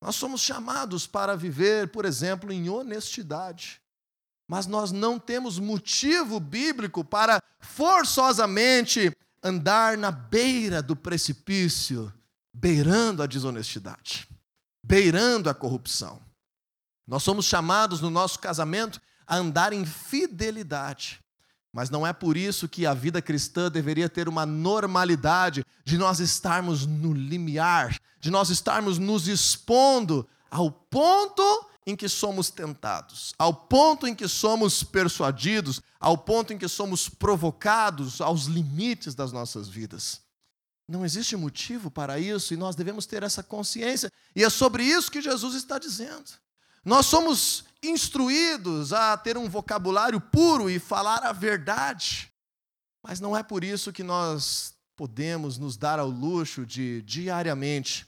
Nós 0.02 0.16
somos 0.16 0.42
chamados 0.42 1.06
para 1.06 1.36
viver, 1.36 1.90
por 1.90 2.06
exemplo, 2.06 2.52
em 2.52 2.70
honestidade. 2.70 3.82
Mas 4.48 4.66
nós 4.66 4.92
não 4.92 5.20
temos 5.20 5.60
motivo 5.60 6.40
bíblico 6.40 7.04
para 7.04 7.42
forçosamente 7.60 9.16
andar 9.44 9.98
na 9.98 10.12
beira 10.12 10.82
do 10.82 10.96
precipício, 10.96 12.12
beirando 12.54 13.22
a 13.22 13.28
desonestidade, 13.28 14.28
beirando 14.84 15.50
a 15.50 15.54
corrupção. 15.54 16.22
Nós 17.06 17.24
somos 17.24 17.46
chamados 17.46 18.02
no 18.02 18.10
nosso 18.10 18.40
casamento 18.40 19.02
a 19.26 19.38
andar 19.38 19.74
em 19.74 19.86
fidelidade. 19.86 21.20
Mas 21.72 21.90
não 21.90 22.06
é 22.06 22.12
por 22.12 22.36
isso 22.36 22.68
que 22.68 22.86
a 22.86 22.94
vida 22.94 23.22
cristã 23.22 23.70
deveria 23.70 24.10
ter 24.10 24.28
uma 24.28 24.46
normalidade 24.46 25.66
de 25.86 25.98
nós 25.98 26.20
estarmos 26.20 26.86
no 26.86 27.14
limiar, 27.14 28.00
de 28.20 28.32
nós 28.32 28.50
estarmos 28.50 28.98
nos 28.98 29.28
expondo 29.28 30.28
ao 30.50 30.72
ponto 30.72 31.66
em 31.86 31.96
que 31.96 32.10
somos 32.10 32.50
tentados, 32.50 33.34
ao 33.38 33.54
ponto 33.54 34.08
em 34.08 34.16
que 34.16 34.28
somos 34.28 34.84
persuadidos, 34.84 35.82
ao 36.00 36.18
ponto 36.18 36.54
em 36.54 36.58
que 36.58 36.68
somos 36.68 37.08
provocados 37.08 38.22
aos 38.22 38.46
limites 38.46 39.16
das 39.16 39.32
nossas 39.32 39.68
vidas. 39.68 40.22
Não 40.88 41.06
existe 41.06 41.36
motivo 41.36 41.92
para 41.92 42.20
isso 42.20 42.54
e 42.54 42.58
nós 42.58 42.76
devemos 42.76 43.06
ter 43.06 43.22
essa 43.22 43.44
consciência, 43.44 44.12
e 44.36 44.44
é 44.44 44.50
sobre 44.50 44.84
isso 44.84 45.12
que 45.12 45.22
Jesus 45.22 45.56
está 45.56 45.78
dizendo. 45.78 46.32
Nós 46.84 47.06
somos 47.06 47.66
instruídos 47.84 48.94
a 48.94 49.16
ter 49.18 49.38
um 49.38 49.50
vocabulário 49.50 50.20
puro 50.20 50.70
e 50.70 50.80
falar 50.80 51.24
a 51.24 51.32
verdade. 51.32 52.32
Mas 53.04 53.20
não 53.20 53.36
é 53.36 53.44
por 53.44 53.64
isso 53.64 53.94
que 53.94 54.04
nós 54.04 54.74
podemos 54.96 55.58
nos 55.58 55.78
dar 55.78 56.00
ao 56.00 56.10
luxo 56.10 56.66
de 56.66 57.02
diariamente 57.04 58.06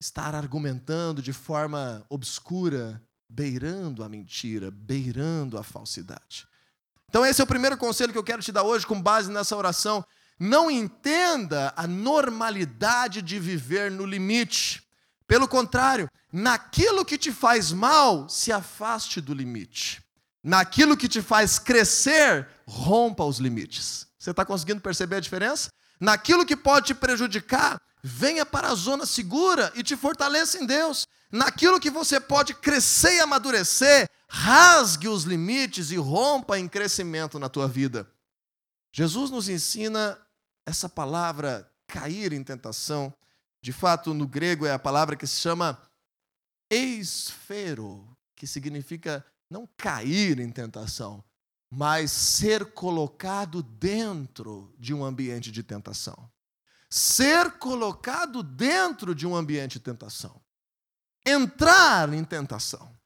estar 0.00 0.34
argumentando 0.34 1.20
de 1.20 1.32
forma 1.32 2.04
obscura, 2.08 3.02
beirando 3.28 4.02
a 4.02 4.08
mentira, 4.08 4.70
beirando 4.70 5.58
a 5.58 5.62
falsidade. 5.62 6.48
Então, 7.08 7.26
esse 7.26 7.40
é 7.40 7.44
o 7.44 7.46
primeiro 7.46 7.76
conselho 7.76 8.12
que 8.12 8.18
eu 8.18 8.24
quero 8.24 8.40
te 8.40 8.52
dar 8.52 8.62
hoje, 8.62 8.86
com 8.86 9.00
base 9.00 9.30
nessa 9.30 9.56
oração. 9.56 10.04
Não 10.38 10.70
entenda 10.70 11.74
a 11.76 11.86
normalidade 11.86 13.20
de 13.20 13.38
viver 13.38 13.90
no 13.90 14.06
limite. 14.06 14.82
Pelo 15.30 15.46
contrário, 15.46 16.10
naquilo 16.32 17.04
que 17.04 17.16
te 17.16 17.30
faz 17.30 17.70
mal, 17.70 18.28
se 18.28 18.50
afaste 18.50 19.20
do 19.20 19.32
limite. 19.32 20.02
Naquilo 20.42 20.96
que 20.96 21.08
te 21.08 21.22
faz 21.22 21.56
crescer, 21.56 22.48
rompa 22.66 23.22
os 23.22 23.38
limites. 23.38 24.08
Você 24.18 24.32
está 24.32 24.44
conseguindo 24.44 24.80
perceber 24.80 25.14
a 25.14 25.20
diferença? 25.20 25.70
Naquilo 26.00 26.44
que 26.44 26.56
pode 26.56 26.88
te 26.88 26.94
prejudicar, 26.94 27.80
venha 28.02 28.44
para 28.44 28.70
a 28.70 28.74
zona 28.74 29.06
segura 29.06 29.70
e 29.76 29.84
te 29.84 29.96
fortaleça 29.96 30.58
em 30.58 30.66
Deus. 30.66 31.06
Naquilo 31.30 31.78
que 31.78 31.90
você 31.90 32.18
pode 32.18 32.52
crescer 32.52 33.18
e 33.18 33.20
amadurecer, 33.20 34.08
rasgue 34.28 35.06
os 35.06 35.22
limites 35.22 35.92
e 35.92 35.96
rompa 35.96 36.58
em 36.58 36.66
crescimento 36.66 37.38
na 37.38 37.48
tua 37.48 37.68
vida. 37.68 38.04
Jesus 38.92 39.30
nos 39.30 39.48
ensina 39.48 40.18
essa 40.66 40.88
palavra 40.88 41.70
cair 41.86 42.32
em 42.32 42.42
tentação. 42.42 43.14
De 43.62 43.72
fato, 43.72 44.14
no 44.14 44.26
grego 44.26 44.64
é 44.66 44.72
a 44.72 44.78
palavra 44.78 45.16
que 45.16 45.26
se 45.26 45.36
chama 45.36 45.80
esfero, 46.70 48.16
que 48.34 48.46
significa 48.46 49.24
não 49.50 49.68
cair 49.76 50.38
em 50.38 50.50
tentação, 50.50 51.22
mas 51.70 52.10
ser 52.10 52.72
colocado 52.72 53.62
dentro 53.62 54.74
de 54.78 54.94
um 54.94 55.04
ambiente 55.04 55.50
de 55.50 55.62
tentação. 55.62 56.30
Ser 56.88 57.58
colocado 57.58 58.42
dentro 58.42 59.14
de 59.14 59.26
um 59.26 59.36
ambiente 59.36 59.74
de 59.74 59.80
tentação. 59.80 60.40
Entrar 61.24 62.12
em 62.12 62.24
tentação. 62.24 62.99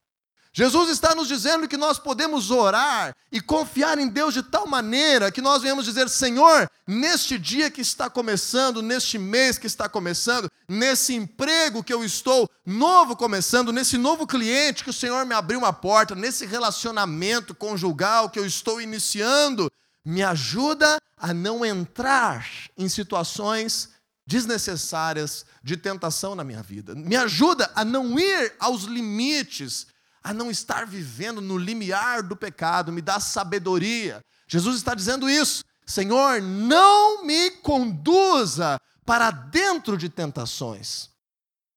Jesus 0.57 0.89
está 0.89 1.13
nos 1.13 1.27
dizendo 1.27 1.67
que 1.67 1.75
nós 1.75 1.99
podemos 1.99 2.49
orar 2.49 3.13
e 3.29 3.41
confiar 3.41 3.99
em 3.99 4.07
Deus 4.07 4.33
de 4.33 4.41
tal 4.41 4.65
maneira 4.65 5.29
que 5.29 5.41
nós 5.41 5.61
venhamos 5.61 5.83
dizer: 5.83 6.07
Senhor, 6.07 6.71
neste 6.87 7.37
dia 7.37 7.69
que 7.69 7.81
está 7.81 8.09
começando, 8.09 8.81
neste 8.81 9.17
mês 9.17 9.57
que 9.57 9.67
está 9.67 9.89
começando, 9.89 10.49
nesse 10.65 11.13
emprego 11.13 11.83
que 11.83 11.93
eu 11.93 12.05
estou 12.05 12.49
novo 12.65 13.17
começando, 13.17 13.73
nesse 13.73 13.97
novo 13.97 14.25
cliente 14.25 14.81
que 14.81 14.89
o 14.89 14.93
Senhor 14.93 15.25
me 15.25 15.35
abriu 15.35 15.59
uma 15.59 15.73
porta, 15.73 16.15
nesse 16.15 16.45
relacionamento 16.45 17.53
conjugal 17.53 18.29
que 18.29 18.39
eu 18.39 18.45
estou 18.45 18.79
iniciando, 18.79 19.69
me 20.05 20.23
ajuda 20.23 20.97
a 21.17 21.33
não 21.33 21.65
entrar 21.65 22.47
em 22.77 22.87
situações 22.87 23.89
desnecessárias 24.25 25.45
de 25.61 25.75
tentação 25.75 26.33
na 26.33 26.45
minha 26.45 26.63
vida. 26.63 26.95
Me 26.95 27.17
ajuda 27.17 27.69
a 27.75 27.83
não 27.83 28.17
ir 28.17 28.55
aos 28.57 28.83
limites 28.83 29.87
a 30.25 30.33
não 30.33 30.49
estar 30.49 30.87
vivendo 30.87 31.39
no 31.39 31.55
limiar 31.55 32.23
do 32.23 32.35
pecado, 32.35 32.91
me 32.91 32.99
dá 32.99 33.19
sabedoria. 33.19 34.21
Jesus 34.47 34.77
está 34.77 34.95
dizendo 34.95 35.29
isso. 35.29 35.63
Senhor, 35.85 36.41
não 36.41 37.23
me 37.23 37.51
conduza 37.51 38.81
para 39.05 39.29
dentro 39.29 39.95
de 39.95 40.09
tentações, 40.09 41.11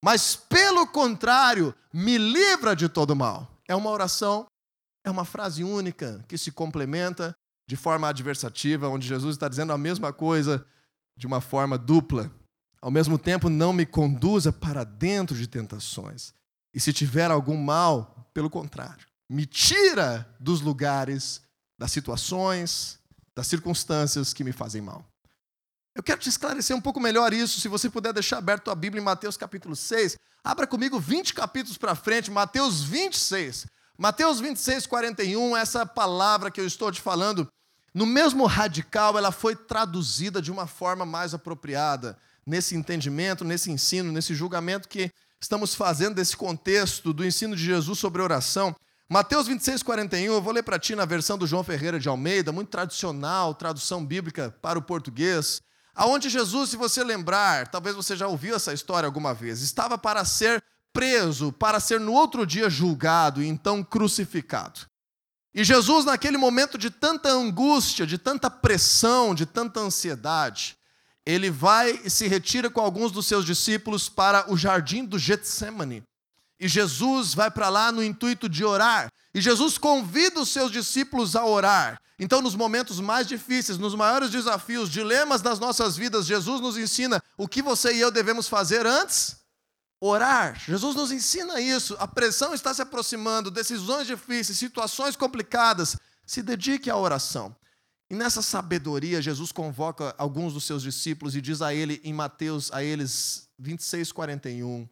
mas 0.02 0.34
pelo 0.34 0.86
contrário, 0.86 1.74
me 1.92 2.16
livra 2.16 2.74
de 2.74 2.88
todo 2.88 3.14
mal. 3.14 3.46
É 3.68 3.76
uma 3.76 3.90
oração, 3.90 4.46
é 5.04 5.10
uma 5.10 5.26
frase 5.26 5.62
única 5.62 6.24
que 6.26 6.38
se 6.38 6.50
complementa 6.50 7.36
de 7.68 7.76
forma 7.76 8.08
adversativa, 8.08 8.88
onde 8.88 9.06
Jesus 9.06 9.36
está 9.36 9.46
dizendo 9.46 9.74
a 9.74 9.78
mesma 9.78 10.10
coisa 10.10 10.64
de 11.14 11.26
uma 11.26 11.42
forma 11.42 11.76
dupla. 11.76 12.30
Ao 12.80 12.90
mesmo 12.90 13.18
tempo, 13.18 13.50
não 13.50 13.74
me 13.74 13.84
conduza 13.84 14.50
para 14.50 14.84
dentro 14.84 15.36
de 15.36 15.46
tentações. 15.46 16.32
E 16.72 16.80
se 16.80 16.94
tiver 16.94 17.30
algum 17.30 17.56
mal, 17.58 18.17
pelo 18.38 18.48
contrário, 18.48 19.04
me 19.28 19.44
tira 19.44 20.24
dos 20.38 20.60
lugares, 20.60 21.42
das 21.76 21.90
situações, 21.90 22.96
das 23.34 23.48
circunstâncias 23.48 24.32
que 24.32 24.44
me 24.44 24.52
fazem 24.52 24.80
mal. 24.80 25.04
Eu 25.92 26.04
quero 26.04 26.20
te 26.20 26.28
esclarecer 26.28 26.76
um 26.76 26.80
pouco 26.80 27.00
melhor 27.00 27.32
isso, 27.32 27.60
se 27.60 27.66
você 27.66 27.90
puder 27.90 28.12
deixar 28.12 28.38
aberto 28.38 28.70
a 28.70 28.76
Bíblia 28.76 29.00
em 29.00 29.04
Mateus 29.04 29.36
capítulo 29.36 29.74
6. 29.74 30.16
Abra 30.44 30.68
comigo 30.68 31.00
20 31.00 31.34
capítulos 31.34 31.76
para 31.76 31.96
frente, 31.96 32.30
Mateus 32.30 32.80
26. 32.80 33.66
Mateus 33.98 34.38
26, 34.38 34.86
41, 34.86 35.56
essa 35.56 35.84
palavra 35.84 36.48
que 36.48 36.60
eu 36.60 36.66
estou 36.66 36.92
te 36.92 37.00
falando, 37.00 37.48
no 37.92 38.06
mesmo 38.06 38.46
radical, 38.46 39.18
ela 39.18 39.32
foi 39.32 39.56
traduzida 39.56 40.40
de 40.40 40.52
uma 40.52 40.68
forma 40.68 41.04
mais 41.04 41.34
apropriada, 41.34 42.16
nesse 42.46 42.76
entendimento, 42.76 43.44
nesse 43.44 43.68
ensino, 43.72 44.12
nesse 44.12 44.32
julgamento 44.32 44.88
que 44.88 45.10
estamos 45.40 45.74
fazendo 45.74 46.16
desse 46.16 46.36
contexto 46.36 47.12
do 47.12 47.24
ensino 47.24 47.54
de 47.54 47.64
Jesus 47.64 47.98
sobre 47.98 48.22
oração. 48.22 48.74
Mateus 49.08 49.46
26, 49.46 49.82
41, 49.82 50.34
eu 50.34 50.42
vou 50.42 50.52
ler 50.52 50.62
para 50.62 50.78
ti 50.78 50.94
na 50.94 51.04
versão 51.04 51.38
do 51.38 51.46
João 51.46 51.64
Ferreira 51.64 51.98
de 51.98 52.08
Almeida, 52.08 52.52
muito 52.52 52.68
tradicional, 52.68 53.54
tradução 53.54 54.04
bíblica 54.04 54.54
para 54.60 54.78
o 54.78 54.82
português, 54.82 55.62
aonde 55.94 56.28
Jesus, 56.28 56.70
se 56.70 56.76
você 56.76 57.02
lembrar, 57.02 57.68
talvez 57.68 57.96
você 57.96 58.14
já 58.14 58.28
ouviu 58.28 58.54
essa 58.54 58.74
história 58.74 59.06
alguma 59.06 59.32
vez, 59.32 59.62
estava 59.62 59.96
para 59.96 60.24
ser 60.24 60.62
preso, 60.92 61.52
para 61.52 61.80
ser 61.80 61.98
no 62.00 62.12
outro 62.12 62.46
dia 62.46 62.68
julgado 62.68 63.42
e 63.42 63.46
então 63.46 63.82
crucificado. 63.82 64.80
E 65.54 65.64
Jesus, 65.64 66.04
naquele 66.04 66.36
momento 66.36 66.76
de 66.76 66.90
tanta 66.90 67.30
angústia, 67.30 68.06
de 68.06 68.18
tanta 68.18 68.50
pressão, 68.50 69.34
de 69.34 69.46
tanta 69.46 69.80
ansiedade, 69.80 70.77
ele 71.28 71.50
vai 71.50 72.00
e 72.04 72.08
se 72.08 72.26
retira 72.26 72.70
com 72.70 72.80
alguns 72.80 73.12
dos 73.12 73.26
seus 73.26 73.44
discípulos 73.44 74.08
para 74.08 74.50
o 74.50 74.56
jardim 74.56 75.04
do 75.04 75.18
Getsemane. 75.18 76.02
E 76.58 76.66
Jesus 76.66 77.34
vai 77.34 77.50
para 77.50 77.68
lá 77.68 77.92
no 77.92 78.02
intuito 78.02 78.48
de 78.48 78.64
orar. 78.64 79.12
E 79.34 79.40
Jesus 79.42 79.76
convida 79.76 80.40
os 80.40 80.48
seus 80.48 80.72
discípulos 80.72 81.36
a 81.36 81.44
orar. 81.44 82.00
Então, 82.18 82.40
nos 82.40 82.54
momentos 82.54 82.98
mais 82.98 83.26
difíceis, 83.26 83.76
nos 83.76 83.94
maiores 83.94 84.30
desafios, 84.30 84.88
dilemas 84.88 85.42
das 85.42 85.58
nossas 85.58 85.98
vidas, 85.98 86.24
Jesus 86.24 86.62
nos 86.62 86.78
ensina 86.78 87.22
o 87.36 87.46
que 87.46 87.60
você 87.60 87.92
e 87.92 88.00
eu 88.00 88.10
devemos 88.10 88.48
fazer 88.48 88.86
antes? 88.86 89.36
Orar. 90.00 90.58
Jesus 90.58 90.96
nos 90.96 91.12
ensina 91.12 91.60
isso. 91.60 91.94
A 92.00 92.08
pressão 92.08 92.54
está 92.54 92.72
se 92.72 92.80
aproximando, 92.80 93.50
decisões 93.50 94.06
difíceis, 94.06 94.56
situações 94.56 95.14
complicadas. 95.14 95.94
Se 96.24 96.42
dedique 96.42 96.88
à 96.88 96.96
oração. 96.96 97.54
E 98.10 98.14
nessa 98.14 98.40
sabedoria, 98.40 99.20
Jesus 99.20 99.52
convoca 99.52 100.14
alguns 100.16 100.54
dos 100.54 100.64
seus 100.64 100.82
discípulos 100.82 101.36
e 101.36 101.40
diz 101.40 101.60
a 101.60 101.74
ele, 101.74 102.00
em 102.02 102.12
Mateus, 102.12 102.72
a 102.72 102.82
eles 102.82 103.48
26, 103.58 104.12
41, 104.12 104.88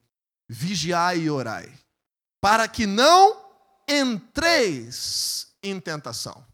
vigiai 0.48 1.20
e 1.20 1.30
orai, 1.30 1.72
para 2.40 2.68
que 2.68 2.86
não 2.86 3.42
entreis 3.88 5.48
em 5.62 5.80
tentação. 5.80 6.44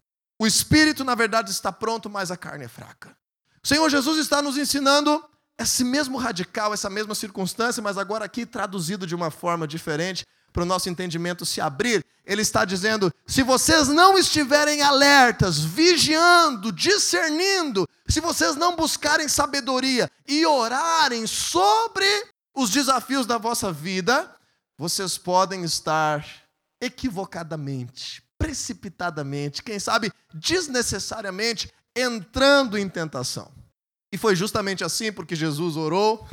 O 0.41 0.47
espírito, 0.47 1.03
na 1.03 1.15
verdade, 1.15 1.51
está 1.51 1.73
pronto, 1.73 2.09
mas 2.09 2.31
a 2.31 2.37
carne 2.37 2.65
é 2.65 2.69
fraca. 2.69 3.17
O 3.63 3.67
Senhor 3.67 3.89
Jesus 3.89 4.19
está 4.19 4.41
nos 4.41 4.57
ensinando 4.57 5.25
esse 5.59 5.85
mesmo 5.85 6.17
radical, 6.17 6.73
essa 6.73 6.91
mesma 6.91 7.15
circunstância, 7.15 7.83
mas 7.83 7.99
agora 7.99 8.25
aqui 8.25 8.47
traduzido 8.47 9.07
de 9.07 9.15
uma 9.15 9.31
forma 9.31 9.67
diferente 9.67 10.25
para 10.53 10.63
o 10.63 10.67
nosso 10.67 10.89
entendimento 10.89 11.47
se 11.47 11.61
abrir, 11.61 12.05
ele 12.25 12.43
está 12.43 12.65
dizendo: 12.65 13.13
se 13.27 13.43
vocês 13.43 13.89
não 13.89 14.19
estiverem 14.19 14.83
alertas, 14.83 15.59
vigiando, 15.59 16.71
discernindo, 16.71 17.89
se 18.07 18.21
vocês 18.21 18.57
não 18.57 18.77
buscarem 18.77 19.29
sabedoria 19.29 20.11
e 20.27 20.45
orarem 20.45 21.27
sobre 21.27 22.07
os 22.55 22.71
desafios 22.71 23.27
da 23.27 23.39
vossa 23.39 23.73
vida, 23.73 24.35
vocês 24.79 25.17
podem 25.17 25.65
estar 25.65 26.25
equivocadamente, 26.81 28.23
precipitadamente, 28.39 29.63
quem 29.63 29.79
sabe 29.79 30.13
desnecessariamente 30.35 31.73
entrando 31.97 32.77
em 32.77 32.89
tentação. 32.89 33.51
E 34.13 34.19
foi 34.19 34.37
justamente 34.37 34.85
assim 34.85 35.11
porque 35.11 35.35
Jesus 35.35 35.77
orou 35.77 36.27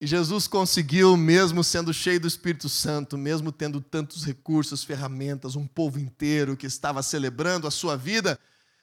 e 0.00 0.06
Jesus 0.06 0.46
conseguiu, 0.46 1.14
mesmo 1.14 1.62
sendo 1.62 1.92
cheio 1.92 2.18
do 2.18 2.26
Espírito 2.26 2.70
Santo, 2.70 3.18
mesmo 3.18 3.52
tendo 3.52 3.82
tantos 3.82 4.24
recursos, 4.24 4.82
ferramentas, 4.82 5.56
um 5.56 5.66
povo 5.66 5.98
inteiro 5.98 6.56
que 6.56 6.66
estava 6.66 7.02
celebrando 7.02 7.66
a 7.66 7.70
sua 7.70 7.98
vida, 7.98 8.38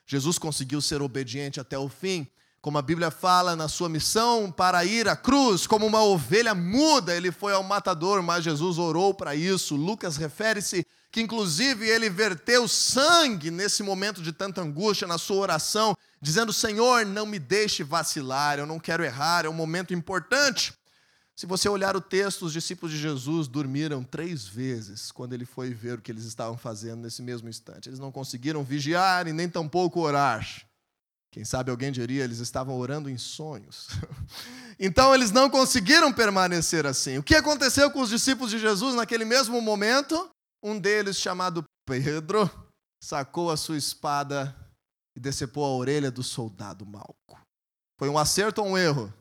Jesus 0.06 0.38
conseguiu 0.38 0.80
ser 0.80 1.02
obediente 1.02 1.60
até 1.60 1.76
o 1.76 1.90
fim. 1.90 2.28
Como 2.62 2.78
a 2.78 2.84
Bíblia 2.84 3.10
fala 3.10 3.56
na 3.56 3.68
sua 3.68 3.90
missão 3.90 4.52
para 4.52 4.86
ir 4.86 5.08
à 5.08 5.16
cruz, 5.16 5.66
como 5.66 5.88
uma 5.88 6.04
ovelha 6.04 6.54
muda, 6.54 7.16
ele 7.16 7.32
foi 7.32 7.54
ao 7.54 7.64
matador, 7.64 8.22
mas 8.22 8.44
Jesus 8.44 8.78
orou 8.78 9.12
para 9.12 9.34
isso. 9.34 9.76
Lucas 9.76 10.18
refere-se 10.18 10.86
que, 11.12 11.22
inclusive, 11.22 11.88
ele 11.88 12.12
verteu 12.12 12.68
sangue 12.68 13.50
nesse 13.50 13.82
momento 13.82 14.22
de 14.22 14.32
tanta 14.32 14.62
angústia, 14.62 15.08
na 15.08 15.18
sua 15.18 15.38
oração, 15.38 15.98
dizendo: 16.22 16.54
Senhor, 16.54 17.08
não 17.08 17.26
me 17.26 17.40
deixe 17.40 17.84
vacilar, 17.84 18.60
eu 18.60 18.68
não 18.68 18.80
quero 18.80 19.04
errar, 19.04 19.46
é 19.46 19.50
um 19.50 19.54
momento 19.54 19.96
importante. 19.96 20.77
Se 21.40 21.46
você 21.46 21.70
olhar 21.70 21.96
o 21.96 22.02
texto, 22.02 22.48
os 22.48 22.54
discípulos 22.54 22.92
de 22.92 23.00
Jesus 23.00 23.48
dormiram 23.48 24.04
três 24.04 24.48
vezes 24.48 25.12
quando 25.12 25.34
ele 25.34 25.46
foi 25.46 25.72
ver 25.72 26.00
o 26.00 26.02
que 26.02 26.12
eles 26.12 26.24
estavam 26.24 26.58
fazendo 26.58 27.02
nesse 27.02 27.22
mesmo 27.22 27.48
instante. 27.48 27.88
Eles 27.88 28.00
não 28.00 28.12
conseguiram 28.12 28.64
vigiar 28.64 29.28
e 29.28 29.34
nem 29.34 29.48
tampouco 29.48 30.00
orar. 30.00 30.44
Quem 31.32 31.46
sabe 31.46 31.70
alguém 31.70 31.92
diria, 31.92 32.24
eles 32.24 32.40
estavam 32.40 32.76
orando 32.76 33.08
em 33.08 33.20
sonhos. 33.20 33.88
então 34.80 35.14
eles 35.14 35.30
não 35.30 35.48
conseguiram 35.48 36.12
permanecer 36.12 36.88
assim. 36.88 37.20
O 37.20 37.24
que 37.24 37.36
aconteceu 37.36 37.92
com 37.92 38.02
os 38.02 38.10
discípulos 38.10 38.50
de 38.50 38.58
Jesus 38.58 38.96
naquele 38.96 39.24
mesmo 39.24 39.62
momento? 39.62 40.32
Um 40.64 40.80
deles, 40.80 41.18
chamado 41.18 41.64
Pedro, 41.86 42.50
sacou 43.04 43.52
a 43.52 43.58
sua 43.58 43.78
espada 43.78 44.56
e 45.16 45.20
decepou 45.20 45.64
a 45.64 45.76
orelha 45.76 46.10
do 46.10 46.24
soldado 46.24 46.84
Malco. 46.84 47.40
Foi 48.00 48.10
um 48.10 48.18
acerto 48.18 48.64
ou 48.64 48.70
um 48.70 48.78
erro? 48.78 49.14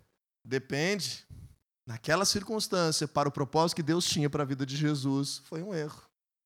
Depende 0.43 1.26
naquela 1.87 2.25
circunstância, 2.25 3.07
para 3.07 3.29
o 3.29 3.33
propósito 3.33 3.77
que 3.77 3.83
Deus 3.83 4.05
tinha 4.05 4.29
para 4.29 4.43
a 4.43 4.47
vida 4.47 4.67
de 4.67 4.77
Jesus, 4.77 5.41
foi 5.45 5.63
um 5.63 5.73
erro. 5.73 6.03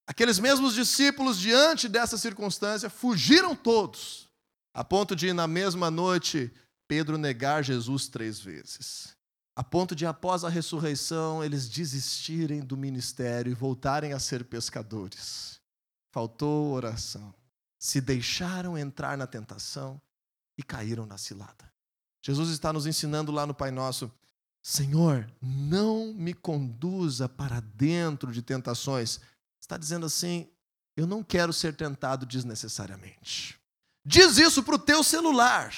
Aqueles 0.06 0.38
mesmos 0.38 0.74
discípulos, 0.74 1.38
diante 1.38 1.88
dessa 1.88 2.18
circunstância, 2.18 2.90
fugiram 2.90 3.56
todos, 3.56 4.28
a 4.74 4.84
ponto 4.84 5.16
de, 5.16 5.32
na 5.32 5.46
mesma 5.46 5.90
noite, 5.90 6.52
Pedro 6.86 7.16
negar 7.16 7.62
Jesus 7.62 8.08
três 8.08 8.40
vezes. 8.40 9.16
A 9.56 9.64
ponto 9.64 9.94
de, 9.94 10.06
após 10.06 10.44
a 10.44 10.48
ressurreição, 10.48 11.42
eles 11.42 11.68
desistirem 11.68 12.60
do 12.60 12.76
ministério 12.76 13.50
e 13.50 13.54
voltarem 13.54 14.12
a 14.12 14.18
ser 14.18 14.44
pescadores. 14.44 15.60
Faltou 16.12 16.72
oração. 16.72 17.34
Se 17.78 18.00
deixaram 18.00 18.76
entrar 18.76 19.16
na 19.16 19.26
tentação 19.26 20.00
e 20.58 20.62
caíram 20.62 21.06
na 21.06 21.16
cilada. 21.16 21.72
Jesus 22.22 22.50
está 22.50 22.72
nos 22.72 22.86
ensinando 22.86 23.32
lá 23.32 23.46
no 23.46 23.54
Pai 23.54 23.70
Nosso 23.70 24.12
Senhor, 24.62 25.30
não 25.40 26.12
me 26.12 26.34
conduza 26.34 27.28
para 27.28 27.60
dentro 27.60 28.30
de 28.30 28.42
tentações. 28.42 29.20
Está 29.60 29.76
dizendo 29.76 30.06
assim: 30.06 30.48
eu 30.96 31.06
não 31.06 31.22
quero 31.22 31.52
ser 31.52 31.74
tentado 31.74 32.26
desnecessariamente. 32.26 33.58
Diz 34.04 34.38
isso 34.38 34.62
para 34.62 34.74
o 34.74 34.78
teu 34.78 35.02
celular. 35.02 35.72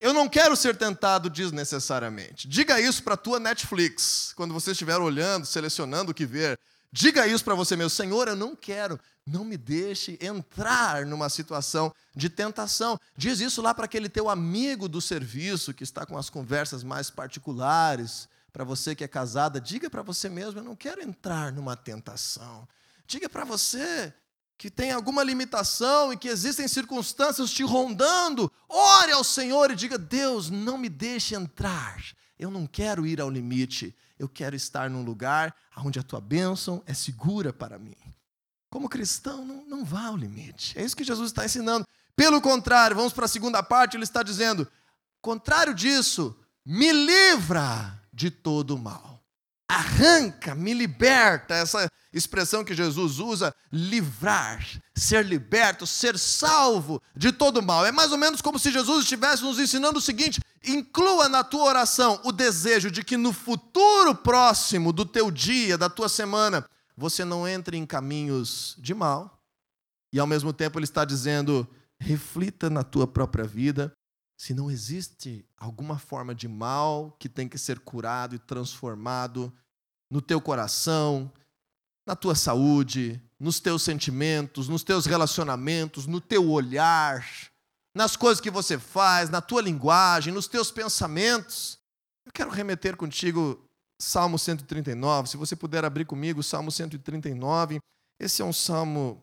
Eu 0.00 0.14
não 0.14 0.28
quero 0.28 0.56
ser 0.56 0.76
tentado 0.76 1.28
desnecessariamente. 1.28 2.48
Diga 2.48 2.80
isso 2.80 3.02
para 3.02 3.14
a 3.14 3.18
tua 3.18 3.38
Netflix, 3.38 4.32
quando 4.34 4.54
você 4.54 4.70
estiver 4.70 4.96
olhando, 4.96 5.44
selecionando 5.44 6.12
o 6.12 6.14
que 6.14 6.24
ver. 6.24 6.58
Diga 6.92 7.26
isso 7.26 7.44
para 7.44 7.54
você 7.54 7.76
mesmo, 7.76 7.90
Senhor, 7.90 8.26
eu 8.26 8.34
não 8.34 8.56
quero, 8.56 8.98
não 9.24 9.44
me 9.44 9.56
deixe 9.56 10.18
entrar 10.20 11.06
numa 11.06 11.28
situação 11.28 11.94
de 12.16 12.28
tentação. 12.28 12.98
Diz 13.16 13.38
isso 13.40 13.62
lá 13.62 13.72
para 13.72 13.84
aquele 13.84 14.08
teu 14.08 14.28
amigo 14.28 14.88
do 14.88 15.00
serviço 15.00 15.72
que 15.72 15.84
está 15.84 16.04
com 16.04 16.18
as 16.18 16.28
conversas 16.28 16.82
mais 16.82 17.08
particulares. 17.08 18.28
Para 18.52 18.64
você 18.64 18.96
que 18.96 19.04
é 19.04 19.08
casada, 19.08 19.60
diga 19.60 19.88
para 19.88 20.02
você 20.02 20.28
mesmo, 20.28 20.58
eu 20.58 20.64
não 20.64 20.74
quero 20.74 21.00
entrar 21.00 21.52
numa 21.52 21.76
tentação. 21.76 22.66
Diga 23.06 23.28
para 23.28 23.44
você 23.44 24.12
que 24.58 24.68
tem 24.68 24.90
alguma 24.90 25.22
limitação 25.22 26.12
e 26.12 26.16
que 26.16 26.28
existem 26.28 26.68
circunstâncias 26.68 27.50
te 27.50 27.62
rondando, 27.62 28.52
ore 28.68 29.12
ao 29.12 29.22
Senhor 29.22 29.70
e 29.70 29.76
diga: 29.76 29.96
Deus, 29.96 30.50
não 30.50 30.76
me 30.76 30.88
deixe 30.88 31.36
entrar. 31.36 32.02
Eu 32.40 32.50
não 32.50 32.66
quero 32.66 33.06
ir 33.06 33.20
ao 33.20 33.30
limite 33.30 33.94
eu 34.20 34.28
quero 34.28 34.54
estar 34.54 34.90
num 34.90 35.02
lugar 35.02 35.56
onde 35.78 35.98
a 35.98 36.02
tua 36.02 36.20
bênção 36.20 36.82
é 36.86 36.92
segura 36.92 37.54
para 37.54 37.78
mim. 37.78 37.96
Como 38.68 38.86
cristão, 38.86 39.46
não, 39.46 39.64
não 39.64 39.82
vá 39.82 40.08
ao 40.08 40.16
limite. 40.16 40.78
É 40.78 40.84
isso 40.84 40.94
que 40.94 41.02
Jesus 41.02 41.30
está 41.30 41.46
ensinando. 41.46 41.86
Pelo 42.14 42.38
contrário, 42.38 42.94
vamos 42.94 43.14
para 43.14 43.24
a 43.24 43.28
segunda 43.28 43.62
parte, 43.62 43.96
ele 43.96 44.04
está 44.04 44.22
dizendo: 44.22 44.70
contrário 45.22 45.74
disso, 45.74 46.38
me 46.66 46.92
livra 46.92 47.98
de 48.12 48.30
todo 48.30 48.76
o 48.76 48.78
mal 48.78 49.10
arranca, 49.70 50.54
me 50.54 50.74
liberta. 50.74 51.54
Essa 51.54 51.88
expressão 52.12 52.64
que 52.64 52.74
Jesus 52.74 53.18
usa, 53.18 53.54
livrar, 53.72 54.66
ser 54.94 55.24
liberto, 55.24 55.86
ser 55.86 56.18
salvo 56.18 57.00
de 57.14 57.32
todo 57.32 57.62
mal. 57.62 57.86
É 57.86 57.92
mais 57.92 58.12
ou 58.12 58.18
menos 58.18 58.40
como 58.40 58.58
se 58.58 58.70
Jesus 58.70 59.04
estivesse 59.04 59.42
nos 59.42 59.58
ensinando 59.58 59.98
o 59.98 60.02
seguinte: 60.02 60.40
inclua 60.64 61.28
na 61.28 61.44
tua 61.44 61.64
oração 61.64 62.20
o 62.24 62.32
desejo 62.32 62.90
de 62.90 63.04
que 63.04 63.16
no 63.16 63.32
futuro 63.32 64.14
próximo 64.14 64.92
do 64.92 65.04
teu 65.04 65.30
dia, 65.30 65.78
da 65.78 65.88
tua 65.88 66.08
semana, 66.08 66.66
você 66.96 67.24
não 67.24 67.46
entre 67.46 67.76
em 67.76 67.86
caminhos 67.86 68.74
de 68.78 68.94
mal. 68.94 69.40
E 70.12 70.18
ao 70.18 70.26
mesmo 70.26 70.52
tempo 70.52 70.78
ele 70.78 70.84
está 70.84 71.04
dizendo: 71.04 71.66
reflita 71.98 72.68
na 72.68 72.82
tua 72.82 73.06
própria 73.06 73.44
vida 73.44 73.92
se 74.40 74.54
não 74.54 74.70
existe 74.70 75.44
alguma 75.58 75.98
forma 75.98 76.34
de 76.34 76.48
mal 76.48 77.14
que 77.18 77.28
tem 77.28 77.46
que 77.46 77.58
ser 77.58 77.78
curado 77.78 78.34
e 78.34 78.38
transformado 78.38 79.52
no 80.10 80.22
teu 80.22 80.40
coração, 80.40 81.30
na 82.06 82.16
tua 82.16 82.34
saúde, 82.34 83.20
nos 83.38 83.60
teus 83.60 83.82
sentimentos, 83.82 84.68
nos 84.68 84.82
teus 84.82 85.06
relacionamentos, 85.06 86.06
no 86.06 86.20
teu 86.20 86.50
olhar, 86.50 87.26
nas 87.94 88.16
coisas 88.16 88.40
que 88.40 88.50
você 88.50 88.78
faz, 88.78 89.30
na 89.30 89.40
tua 89.40 89.62
linguagem, 89.62 90.32
nos 90.32 90.46
teus 90.46 90.70
pensamentos. 90.70 91.78
Eu 92.26 92.32
quero 92.32 92.50
remeter 92.50 92.96
contigo 92.96 93.62
Salmo 93.98 94.38
139. 94.38 95.28
Se 95.28 95.36
você 95.36 95.56
puder 95.56 95.84
abrir 95.84 96.04
comigo 96.04 96.42
Salmo 96.42 96.70
139, 96.70 97.80
esse 98.18 98.42
é 98.42 98.44
um 98.44 98.52
salmo 98.52 99.22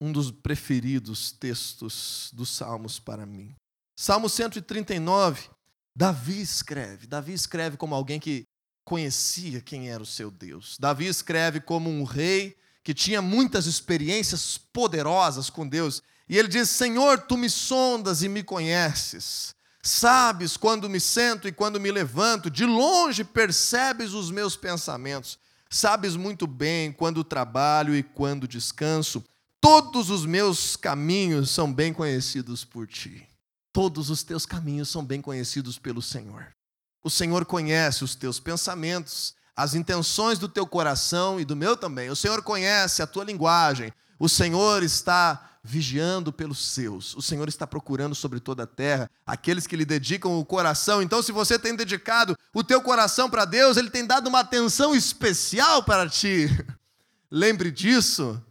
um 0.00 0.12
dos 0.12 0.30
preferidos 0.30 1.32
textos 1.32 2.30
dos 2.32 2.50
salmos 2.50 3.00
para 3.00 3.26
mim. 3.26 3.54
Salmo 3.98 4.28
139, 4.28 5.50
Davi 5.96 6.40
escreve. 6.40 7.06
Davi 7.06 7.32
escreve 7.32 7.76
como 7.76 7.94
alguém 7.94 8.20
que 8.20 8.44
conhecia 8.88 9.60
quem 9.60 9.90
era 9.90 10.02
o 10.02 10.06
seu 10.06 10.30
Deus. 10.30 10.78
Davi 10.80 11.06
escreve 11.06 11.60
como 11.60 11.90
um 11.90 12.04
rei 12.04 12.56
que 12.82 12.94
tinha 12.94 13.20
muitas 13.20 13.66
experiências 13.66 14.56
poderosas 14.56 15.50
com 15.50 15.68
Deus. 15.68 16.02
E 16.26 16.38
ele 16.38 16.48
diz: 16.48 16.70
Senhor, 16.70 17.18
tu 17.18 17.36
me 17.36 17.50
sondas 17.50 18.22
e 18.22 18.30
me 18.30 18.42
conheces. 18.42 19.54
Sabes 19.82 20.56
quando 20.56 20.88
me 20.88 20.98
sento 20.98 21.46
e 21.46 21.52
quando 21.52 21.78
me 21.78 21.90
levanto, 21.90 22.50
de 22.50 22.64
longe 22.64 23.24
percebes 23.24 24.14
os 24.14 24.30
meus 24.30 24.56
pensamentos. 24.56 25.38
Sabes 25.68 26.16
muito 26.16 26.46
bem 26.46 26.90
quando 26.90 27.22
trabalho 27.22 27.94
e 27.94 28.02
quando 28.02 28.48
descanso. 28.48 29.22
Todos 29.60 30.08
os 30.08 30.24
meus 30.24 30.76
caminhos 30.76 31.50
são 31.50 31.70
bem 31.70 31.92
conhecidos 31.92 32.64
por 32.64 32.86
ti. 32.86 33.28
Todos 33.70 34.08
os 34.08 34.22
teus 34.22 34.46
caminhos 34.46 34.88
são 34.88 35.04
bem 35.04 35.20
conhecidos 35.20 35.78
pelo 35.78 36.00
Senhor. 36.00 36.57
O 37.02 37.10
Senhor 37.10 37.44
conhece 37.44 38.04
os 38.04 38.14
teus 38.14 38.40
pensamentos, 38.40 39.34
as 39.54 39.74
intenções 39.74 40.38
do 40.38 40.48
teu 40.48 40.66
coração 40.66 41.40
e 41.40 41.44
do 41.44 41.56
meu 41.56 41.76
também. 41.76 42.10
O 42.10 42.16
Senhor 42.16 42.42
conhece 42.42 43.02
a 43.02 43.06
tua 43.06 43.24
linguagem. 43.24 43.92
O 44.18 44.28
Senhor 44.28 44.82
está 44.82 45.58
vigiando 45.62 46.32
pelos 46.32 46.72
seus. 46.72 47.14
O 47.14 47.22
Senhor 47.22 47.48
está 47.48 47.66
procurando 47.66 48.14
sobre 48.14 48.40
toda 48.40 48.62
a 48.62 48.66
terra 48.66 49.10
aqueles 49.26 49.66
que 49.66 49.76
lhe 49.76 49.84
dedicam 49.84 50.38
o 50.38 50.44
coração. 50.44 51.02
Então, 51.02 51.22
se 51.22 51.32
você 51.32 51.58
tem 51.58 51.74
dedicado 51.74 52.36
o 52.54 52.64
teu 52.64 52.80
coração 52.80 53.28
para 53.28 53.44
Deus, 53.44 53.76
ele 53.76 53.90
tem 53.90 54.06
dado 54.06 54.28
uma 54.28 54.40
atenção 54.40 54.94
especial 54.94 55.82
para 55.82 56.08
ti. 56.08 56.48
Lembre 57.30 57.70
disso 57.70 58.42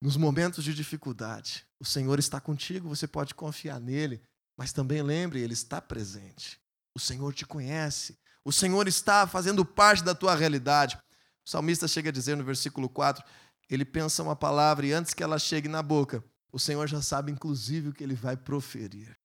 nos 0.00 0.16
momentos 0.16 0.62
de 0.64 0.74
dificuldade. 0.74 1.64
O 1.80 1.84
Senhor 1.84 2.18
está 2.18 2.40
contigo, 2.40 2.88
você 2.88 3.06
pode 3.06 3.34
confiar 3.34 3.80
nele. 3.80 4.20
Mas 4.56 4.72
também 4.72 5.02
lembre, 5.02 5.40
Ele 5.40 5.54
está 5.54 5.80
presente. 5.80 6.60
O 6.94 7.00
Senhor 7.00 7.32
te 7.32 7.46
conhece. 7.46 8.18
O 8.44 8.52
Senhor 8.52 8.86
está 8.88 9.26
fazendo 9.26 9.64
parte 9.64 10.02
da 10.02 10.14
tua 10.14 10.34
realidade. 10.34 10.98
O 11.44 11.50
salmista 11.50 11.88
chega 11.88 12.10
a 12.10 12.12
dizer 12.12 12.36
no 12.36 12.44
versículo 12.44 12.88
4: 12.88 13.24
ele 13.70 13.84
pensa 13.84 14.22
uma 14.22 14.36
palavra 14.36 14.86
e 14.86 14.92
antes 14.92 15.14
que 15.14 15.22
ela 15.22 15.38
chegue 15.38 15.68
na 15.68 15.82
boca, 15.82 16.22
o 16.52 16.58
Senhor 16.58 16.86
já 16.86 17.00
sabe 17.00 17.32
inclusive 17.32 17.88
o 17.88 17.92
que 17.92 18.04
ele 18.04 18.14
vai 18.14 18.36
proferir. 18.36 19.16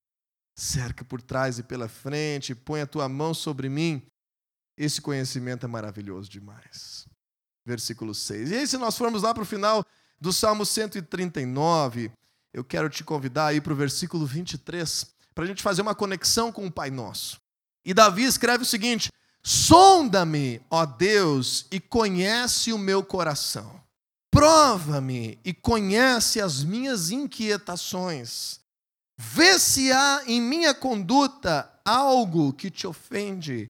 Cerca 0.55 1.03
por 1.03 1.21
trás 1.21 1.59
e 1.59 1.63
pela 1.63 1.87
frente, 1.87 2.55
põe 2.55 2.81
a 2.81 2.87
tua 2.87 3.07
mão 3.09 3.33
sobre 3.33 3.69
mim. 3.69 4.01
Esse 4.77 5.01
conhecimento 5.01 5.65
é 5.65 5.69
maravilhoso 5.69 6.29
demais. 6.29 7.07
Versículo 7.65 8.15
6. 8.15 8.51
E 8.51 8.55
aí, 8.55 8.67
se 8.67 8.77
nós 8.77 8.97
formos 8.97 9.23
lá 9.23 9.33
para 9.33 9.43
o 9.43 9.45
final 9.45 9.85
do 10.19 10.31
Salmo 10.31 10.65
139, 10.65 12.11
eu 12.53 12.63
quero 12.63 12.89
te 12.89 13.03
convidar 13.03 13.47
aí 13.47 13.59
para 13.59 13.73
o 13.73 13.75
versículo 13.75 14.25
23 14.25 15.05
para 15.35 15.43
a 15.43 15.47
gente 15.47 15.61
fazer 15.61 15.81
uma 15.81 15.93
conexão 15.93 16.51
com 16.51 16.65
o 16.65 16.71
Pai 16.71 16.89
Nosso. 16.89 17.39
E 17.87 17.93
Davi 17.93 18.25
escreve 18.25 18.63
o 18.63 18.67
seguinte: 18.67 19.09
Sonda-me, 19.41 20.61
ó 20.69 20.85
Deus, 20.85 21.65
e 21.71 21.79
conhece 21.79 22.73
o 22.73 22.77
meu 22.77 23.01
coração. 23.01 23.81
Prova-me 24.29 25.39
e 25.45 25.53
conhece 25.53 26.41
as 26.41 26.65
minhas 26.65 27.11
inquietações. 27.11 28.59
Vê 29.17 29.57
se 29.57 29.89
há 29.89 30.21
em 30.27 30.41
minha 30.41 30.75
conduta 30.75 31.71
algo 31.85 32.51
que 32.51 32.69
te 32.69 32.85
ofende 32.85 33.67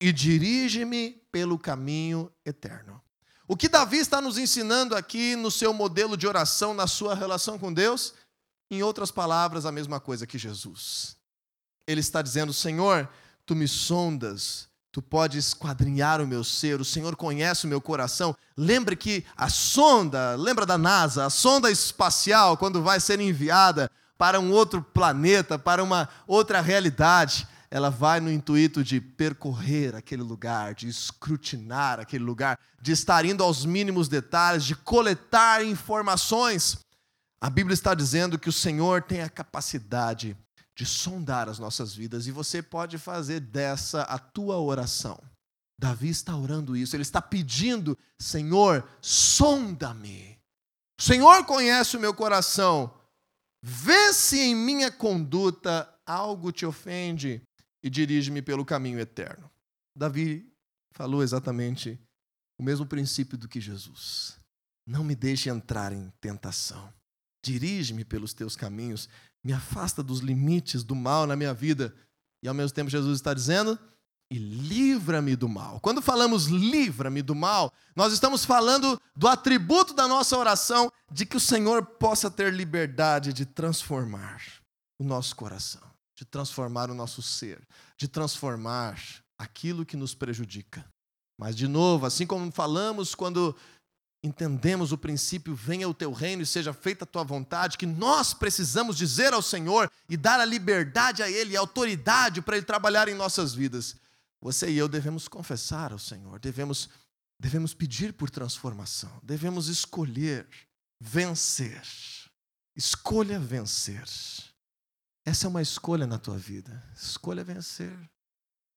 e 0.00 0.12
dirige-me 0.12 1.22
pelo 1.32 1.58
caminho 1.58 2.30
eterno. 2.44 3.02
O 3.48 3.56
que 3.56 3.68
Davi 3.68 3.96
está 3.96 4.20
nos 4.20 4.36
ensinando 4.36 4.94
aqui 4.94 5.36
no 5.36 5.50
seu 5.50 5.72
modelo 5.72 6.18
de 6.18 6.26
oração, 6.26 6.74
na 6.74 6.86
sua 6.86 7.14
relação 7.14 7.58
com 7.58 7.72
Deus, 7.72 8.12
em 8.70 8.82
outras 8.82 9.10
palavras, 9.10 9.64
a 9.64 9.72
mesma 9.72 9.98
coisa 9.98 10.26
que 10.26 10.36
Jesus. 10.36 11.16
Ele 11.88 12.00
está 12.00 12.20
dizendo: 12.20 12.52
Senhor, 12.52 13.08
tu 13.46 13.54
me 13.54 13.68
sondas 13.68 14.68
Tu 14.94 15.02
pode 15.02 15.38
esquadrinhar 15.38 16.20
o 16.20 16.26
meu 16.26 16.44
ser, 16.44 16.80
o 16.80 16.84
Senhor 16.84 17.16
conhece 17.16 17.66
o 17.66 17.68
meu 17.68 17.80
coração. 17.80 18.32
Lembre 18.56 18.94
que 18.94 19.24
a 19.36 19.48
sonda, 19.48 20.36
lembra 20.36 20.64
da 20.64 20.78
NASA, 20.78 21.26
a 21.26 21.30
sonda 21.30 21.68
espacial, 21.68 22.56
quando 22.56 22.80
vai 22.80 23.00
ser 23.00 23.18
enviada 23.18 23.90
para 24.16 24.38
um 24.38 24.52
outro 24.52 24.80
planeta, 24.80 25.58
para 25.58 25.82
uma 25.82 26.08
outra 26.28 26.60
realidade, 26.60 27.44
ela 27.72 27.90
vai 27.90 28.20
no 28.20 28.30
intuito 28.30 28.84
de 28.84 29.00
percorrer 29.00 29.96
aquele 29.96 30.22
lugar, 30.22 30.76
de 30.76 30.86
escrutinar 30.86 31.98
aquele 31.98 32.22
lugar, 32.22 32.56
de 32.80 32.92
estar 32.92 33.24
indo 33.24 33.42
aos 33.42 33.64
mínimos 33.64 34.06
detalhes, 34.06 34.62
de 34.62 34.76
coletar 34.76 35.64
informações. 35.64 36.78
A 37.40 37.50
Bíblia 37.50 37.74
está 37.74 37.94
dizendo 37.94 38.38
que 38.38 38.48
o 38.48 38.52
Senhor 38.52 39.02
tem 39.02 39.22
a 39.22 39.28
capacidade 39.28 40.36
de 40.76 40.84
sondar 40.84 41.48
as 41.48 41.58
nossas 41.58 41.94
vidas 41.94 42.26
e 42.26 42.32
você 42.32 42.62
pode 42.62 42.98
fazer 42.98 43.40
dessa 43.40 44.02
a 44.02 44.18
tua 44.18 44.58
oração. 44.58 45.20
Davi 45.78 46.08
está 46.08 46.36
orando 46.36 46.76
isso, 46.76 46.94
ele 46.96 47.02
está 47.02 47.20
pedindo: 47.20 47.98
Senhor, 48.20 48.88
sonda-me. 49.00 50.38
Senhor 51.00 51.44
conhece 51.44 51.96
o 51.96 52.00
meu 52.00 52.14
coração. 52.14 52.94
Vê 53.62 54.12
se 54.12 54.38
em 54.38 54.54
minha 54.54 54.90
conduta 54.90 55.92
algo 56.06 56.52
te 56.52 56.66
ofende 56.66 57.42
e 57.82 57.90
dirige-me 57.90 58.42
pelo 58.42 58.64
caminho 58.64 58.98
eterno. 58.98 59.50
Davi 59.96 60.50
falou 60.92 61.22
exatamente 61.22 61.98
o 62.58 62.62
mesmo 62.62 62.86
princípio 62.86 63.38
do 63.38 63.48
que 63.48 63.60
Jesus. 63.60 64.38
Não 64.86 65.02
me 65.02 65.14
deixe 65.14 65.48
entrar 65.48 65.92
em 65.92 66.12
tentação. 66.20 66.92
Dirige-me 67.44 68.04
pelos 68.04 68.32
teus 68.32 68.54
caminhos 68.54 69.08
me 69.44 69.52
afasta 69.52 70.02
dos 70.02 70.20
limites 70.20 70.82
do 70.82 70.94
mal 70.94 71.26
na 71.26 71.36
minha 71.36 71.52
vida. 71.52 71.94
E 72.42 72.48
ao 72.48 72.54
mesmo 72.54 72.74
tempo, 72.74 72.90
Jesus 72.90 73.18
está 73.18 73.34
dizendo: 73.34 73.78
e 74.30 74.38
livra-me 74.38 75.36
do 75.36 75.48
mal. 75.48 75.78
Quando 75.80 76.00
falamos 76.00 76.46
livra-me 76.46 77.22
do 77.22 77.34
mal, 77.34 77.72
nós 77.94 78.12
estamos 78.12 78.44
falando 78.44 79.00
do 79.14 79.28
atributo 79.28 79.94
da 79.94 80.08
nossa 80.08 80.36
oração 80.36 80.90
de 81.10 81.26
que 81.26 81.36
o 81.36 81.40
Senhor 81.40 81.84
possa 81.84 82.30
ter 82.30 82.52
liberdade 82.52 83.32
de 83.32 83.44
transformar 83.44 84.42
o 84.98 85.04
nosso 85.04 85.36
coração, 85.36 85.82
de 86.16 86.24
transformar 86.24 86.90
o 86.90 86.94
nosso 86.94 87.22
ser, 87.22 87.60
de 87.96 88.08
transformar 88.08 88.98
aquilo 89.38 89.84
que 89.84 89.96
nos 89.96 90.14
prejudica. 90.14 90.84
Mas, 91.38 91.56
de 91.56 91.66
novo, 91.66 92.06
assim 92.06 92.26
como 92.26 92.50
falamos 92.50 93.14
quando 93.14 93.54
entendemos 94.24 94.90
o 94.90 94.96
princípio, 94.96 95.54
venha 95.54 95.86
o 95.86 95.92
teu 95.92 96.10
reino 96.10 96.42
e 96.42 96.46
seja 96.46 96.72
feita 96.72 97.04
a 97.04 97.06
tua 97.06 97.22
vontade, 97.22 97.76
que 97.76 97.84
nós 97.84 98.32
precisamos 98.32 98.96
dizer 98.96 99.34
ao 99.34 99.42
Senhor 99.42 99.90
e 100.08 100.16
dar 100.16 100.40
a 100.40 100.46
liberdade 100.46 101.22
a 101.22 101.30
Ele, 101.30 101.56
a 101.56 101.60
autoridade 101.60 102.40
para 102.40 102.56
Ele 102.56 102.64
trabalhar 102.64 103.06
em 103.06 103.14
nossas 103.14 103.54
vidas. 103.54 103.96
Você 104.40 104.70
e 104.70 104.78
eu 104.78 104.88
devemos 104.88 105.28
confessar 105.28 105.92
ao 105.92 105.98
Senhor, 105.98 106.38
devemos, 106.38 106.88
devemos 107.38 107.74
pedir 107.74 108.14
por 108.14 108.30
transformação, 108.30 109.12
devemos 109.22 109.68
escolher 109.68 110.48
vencer. 110.98 111.82
Escolha 112.74 113.38
vencer. 113.38 114.04
Essa 115.24 115.46
é 115.46 115.48
uma 115.48 115.62
escolha 115.62 116.06
na 116.06 116.18
tua 116.18 116.36
vida. 116.36 116.82
Escolha 116.96 117.44
vencer. 117.44 117.96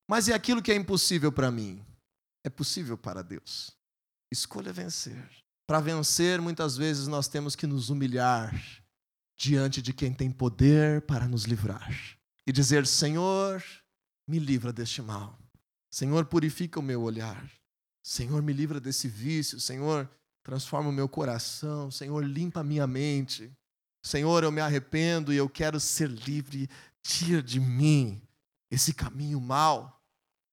Mas 0.10 0.28
e 0.28 0.34
aquilo 0.34 0.62
que 0.62 0.72
é 0.72 0.76
impossível 0.76 1.32
para 1.32 1.50
mim? 1.50 1.84
É 2.44 2.50
possível 2.50 2.98
para 2.98 3.22
Deus. 3.22 3.77
Escolha 4.32 4.74
vencer. 4.74 5.30
Para 5.66 5.80
vencer, 5.80 6.42
muitas 6.42 6.78
vezes 6.78 7.08
nós 7.08 7.28
temos 7.28 7.56
que 7.56 7.68
nos 7.68 7.90
humilhar 7.90 8.54
diante 9.38 9.82
de 9.82 9.94
quem 9.94 10.14
tem 10.14 10.32
poder 10.32 11.02
para 11.02 11.28
nos 11.28 11.44
livrar 11.44 11.92
e 12.46 12.52
dizer: 12.52 12.88
Senhor, 12.88 13.64
me 14.28 14.40
livra 14.40 14.74
deste 14.74 15.02
mal. 15.02 15.38
Senhor, 15.90 16.26
purifica 16.26 16.80
o 16.80 16.84
meu 16.84 17.02
olhar. 17.02 17.50
Senhor, 18.04 18.42
me 18.42 18.54
livra 18.54 18.80
desse 18.80 19.08
vício. 19.08 19.60
Senhor, 19.60 20.10
transforma 20.44 20.90
o 20.90 20.94
meu 20.94 21.10
coração. 21.10 21.92
Senhor, 21.92 22.24
limpa 22.24 22.62
a 22.62 22.64
minha 22.64 22.88
mente. 22.88 23.52
Senhor, 24.02 24.44
eu 24.44 24.52
me 24.52 24.62
arrependo 24.62 25.34
e 25.34 25.38
eu 25.38 25.50
quero 25.50 25.80
ser 25.80 26.10
livre. 26.10 26.70
Tira 27.02 27.42
de 27.42 27.60
mim 27.60 28.22
esse 28.72 28.94
caminho 28.94 29.40
mal. 29.40 30.02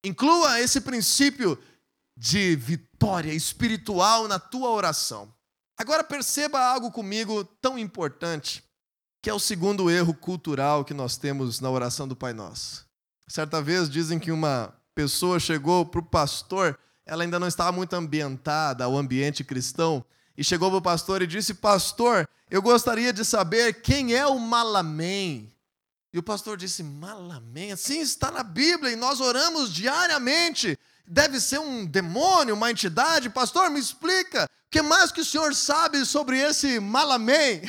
Inclua 0.05 0.61
esse 0.61 0.81
princípio 0.81 1.59
de 2.17 2.55
vitória 2.57 3.33
espiritual 3.33 4.29
na 4.29 4.39
tua 4.39 4.71
oração. 4.71 5.33
Agora 5.77 6.05
perceba 6.05 6.61
algo 6.61 6.91
comigo 6.91 7.45
tão 7.61 7.79
importante, 7.79 8.63
que 9.21 9.29
é 9.29 9.35
o 9.35 9.41
segundo 9.41 9.91
erro 9.91 10.15
cultural 10.15 10.85
que 10.85 10.95
nós 10.95 11.17
temos 11.17 11.61
na 11.61 11.71
oração 11.71 12.07
do 12.07 12.15
Pai 12.15 12.33
Nosso. 12.33 12.87
Certa 13.27 13.61
vez 13.61 13.89
dizem 13.89 14.19
que 14.19 14.31
uma 14.31 14.73
pessoa 14.95 15.41
chegou 15.41 15.85
para 15.85 16.01
o 16.01 16.05
pastor, 16.05 16.79
ela 17.05 17.25
ainda 17.25 17.41
não 17.41 17.49
estava 17.49 17.73
muito 17.73 17.95
ambientada 17.95 18.85
ao 18.85 18.97
ambiente 18.97 19.43
cristão, 19.43 20.05
e 20.37 20.45
chegou 20.45 20.69
para 20.71 20.79
o 20.79 20.83
pastor 20.83 21.23
e 21.23 21.27
disse: 21.27 21.55
Pastor, 21.55 22.29
eu 22.51 22.61
gostaria 22.61 23.13
de 23.13 23.25
saber 23.25 23.83
quem 23.83 24.15
é 24.15 24.27
o 24.27 24.39
Malamém. 24.39 25.53
E 26.13 26.19
o 26.19 26.23
pastor 26.23 26.57
disse: 26.57 26.83
Malamém? 26.83 27.75
Sim, 27.77 28.01
está 28.01 28.31
na 28.31 28.43
Bíblia 28.43 28.93
e 28.93 28.97
nós 28.97 29.21
oramos 29.21 29.73
diariamente 29.73 30.79
deve 31.07 31.41
ser 31.41 31.59
um 31.59 31.85
demônio, 31.85 32.55
uma 32.55 32.71
entidade. 32.71 33.31
Pastor, 33.31 33.71
me 33.71 33.79
explica, 33.79 34.45
o 34.45 34.49
que 34.71 34.83
mais 34.83 35.13
que 35.13 35.21
o 35.21 35.25
senhor 35.25 35.55
sabe 35.55 36.05
sobre 36.05 36.39
esse 36.39 36.81
Malamém? 36.81 37.63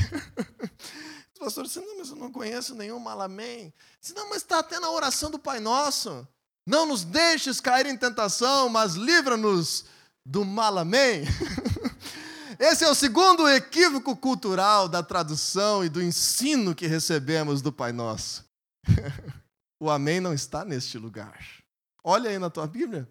o 1.36 1.39
pastor 1.43 1.65
disse, 1.65 1.80
não, 1.80 1.98
mas 1.98 2.10
eu 2.10 2.15
não 2.15 2.32
conheço 2.32 2.76
nenhum 2.76 3.00
Malamém. 3.00 3.74
Disse, 4.00 4.13
não, 4.13 4.30
mas 4.30 4.38
está 4.38 4.60
até 4.60 4.80
na 4.80 4.89
oração 4.89 5.30
do 5.30 5.39
Pai 5.39 5.60
Nosso. 5.60 6.28
Não 6.65 6.86
nos 6.86 7.04
deixes 7.04 7.62
cair 7.62 7.86
em 7.86 7.98
tentação, 7.98 8.69
mas 8.69 8.93
livra-nos 8.95 9.86
do 10.26 10.43
Malamém. 10.43 11.24
Esse 12.58 12.86
é 12.86 12.89
o 12.89 12.95
segundo 12.95 13.48
equívoco 13.50 14.15
cultural 14.15 14.88
da 14.88 15.04
tradução 15.04 15.84
e 15.84 15.89
do 15.89 16.02
ensino 16.02 16.74
que 16.74 16.88
recebemos 16.88 17.62
do 17.62 17.71
Pai 17.71 17.91
Nosso. 17.91 18.45
o 19.80 19.89
Amém 19.89 20.19
não 20.21 20.34
está 20.34 20.63
neste 20.63 20.98
lugar. 20.98 21.38
Olha 22.04 22.30
aí 22.30 22.39
na 22.39 22.50
tua 22.50 22.65
Bíblia. 22.65 23.08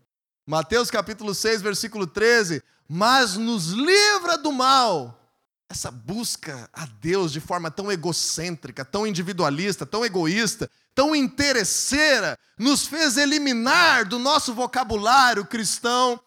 Mateus 0.46 0.90
capítulo 0.90 1.35
6, 1.35 1.62
versículo 1.62 2.07
13. 2.07 2.62
Mas 2.88 3.37
nos 3.37 3.68
livra 3.68 4.37
do 4.37 4.52
mal. 4.52 5.20
Essa 5.68 5.90
busca 5.90 6.68
a 6.72 6.85
Deus 6.85 7.33
de 7.33 7.40
forma 7.40 7.70
tão 7.70 7.90
egocêntrica, 7.90 8.85
tão 8.85 9.07
individualista, 9.07 9.87
tão 9.87 10.04
egoísta, 10.04 10.70
tão 10.94 11.16
interesseira, 11.16 12.38
nos 12.59 12.87
fez 12.87 13.16
eliminar 13.16 14.07
do 14.07 14.18
nosso 14.18 14.52
vocabulário 14.52 15.46
cristão 15.46 16.20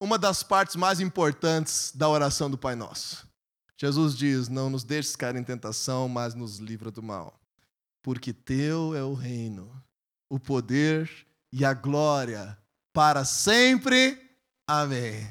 uma 0.00 0.18
das 0.18 0.42
partes 0.42 0.76
mais 0.76 1.00
importantes 1.00 1.92
da 1.94 2.08
oração 2.08 2.48
do 2.48 2.56
Pai 2.56 2.76
Nosso. 2.76 3.26
Jesus 3.76 4.16
diz: 4.16 4.48
Não 4.48 4.70
nos 4.70 4.84
deixes 4.84 5.16
cair 5.16 5.34
em 5.34 5.42
tentação, 5.42 6.08
mas 6.08 6.34
nos 6.34 6.58
livra 6.58 6.90
do 6.90 7.02
mal. 7.02 7.40
Porque 8.02 8.32
teu 8.32 8.94
é 8.94 9.02
o 9.02 9.14
reino, 9.14 9.70
o 10.28 10.38
poder 10.38 11.10
e 11.52 11.64
a 11.64 11.74
glória 11.74 12.56
para 12.94 13.24
sempre. 13.24 14.18
Amém. 14.66 15.28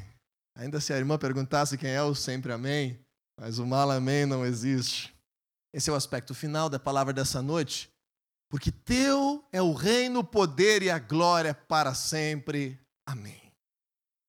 Ainda 0.55 0.79
se 0.79 0.93
a 0.93 0.97
irmã 0.97 1.17
perguntasse 1.17 1.77
quem 1.77 1.89
é 1.89 2.03
o 2.03 2.13
sempre 2.13 2.51
amém, 2.51 2.99
mas 3.39 3.57
o 3.57 3.65
mal 3.65 3.89
amém 3.89 4.25
não 4.25 4.45
existe. 4.45 5.15
Esse 5.73 5.89
é 5.89 5.93
o 5.93 5.95
aspecto 5.95 6.35
final 6.35 6.69
da 6.69 6.77
palavra 6.77 7.13
dessa 7.13 7.41
noite. 7.41 7.89
Porque 8.51 8.71
teu 8.71 9.43
é 9.51 9.61
o 9.61 9.73
reino, 9.73 10.19
o 10.19 10.23
poder 10.23 10.83
e 10.83 10.91
a 10.91 10.99
glória 10.99 11.55
para 11.55 11.95
sempre. 11.95 12.79
Amém. 13.07 13.41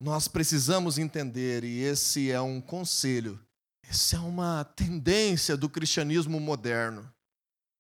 Nós 0.01 0.29
precisamos 0.29 0.97
entender, 0.97 1.65
e 1.65 1.83
esse 1.83 2.31
é 2.31 2.41
um 2.41 2.61
conselho, 2.61 3.39
essa 3.87 4.17
é 4.17 4.19
uma 4.19 4.65
tendência 4.65 5.57
do 5.57 5.69
cristianismo 5.69 6.41
moderno, 6.41 7.13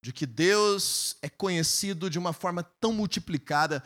de 0.03 0.13
que 0.13 0.27
Deus 0.27 1.17
é 1.23 1.29
conhecido 1.29 2.11
de 2.11 2.19
uma 2.19 2.33
forma 2.33 2.63
tão 2.63 2.93
multiplicada 2.93 3.83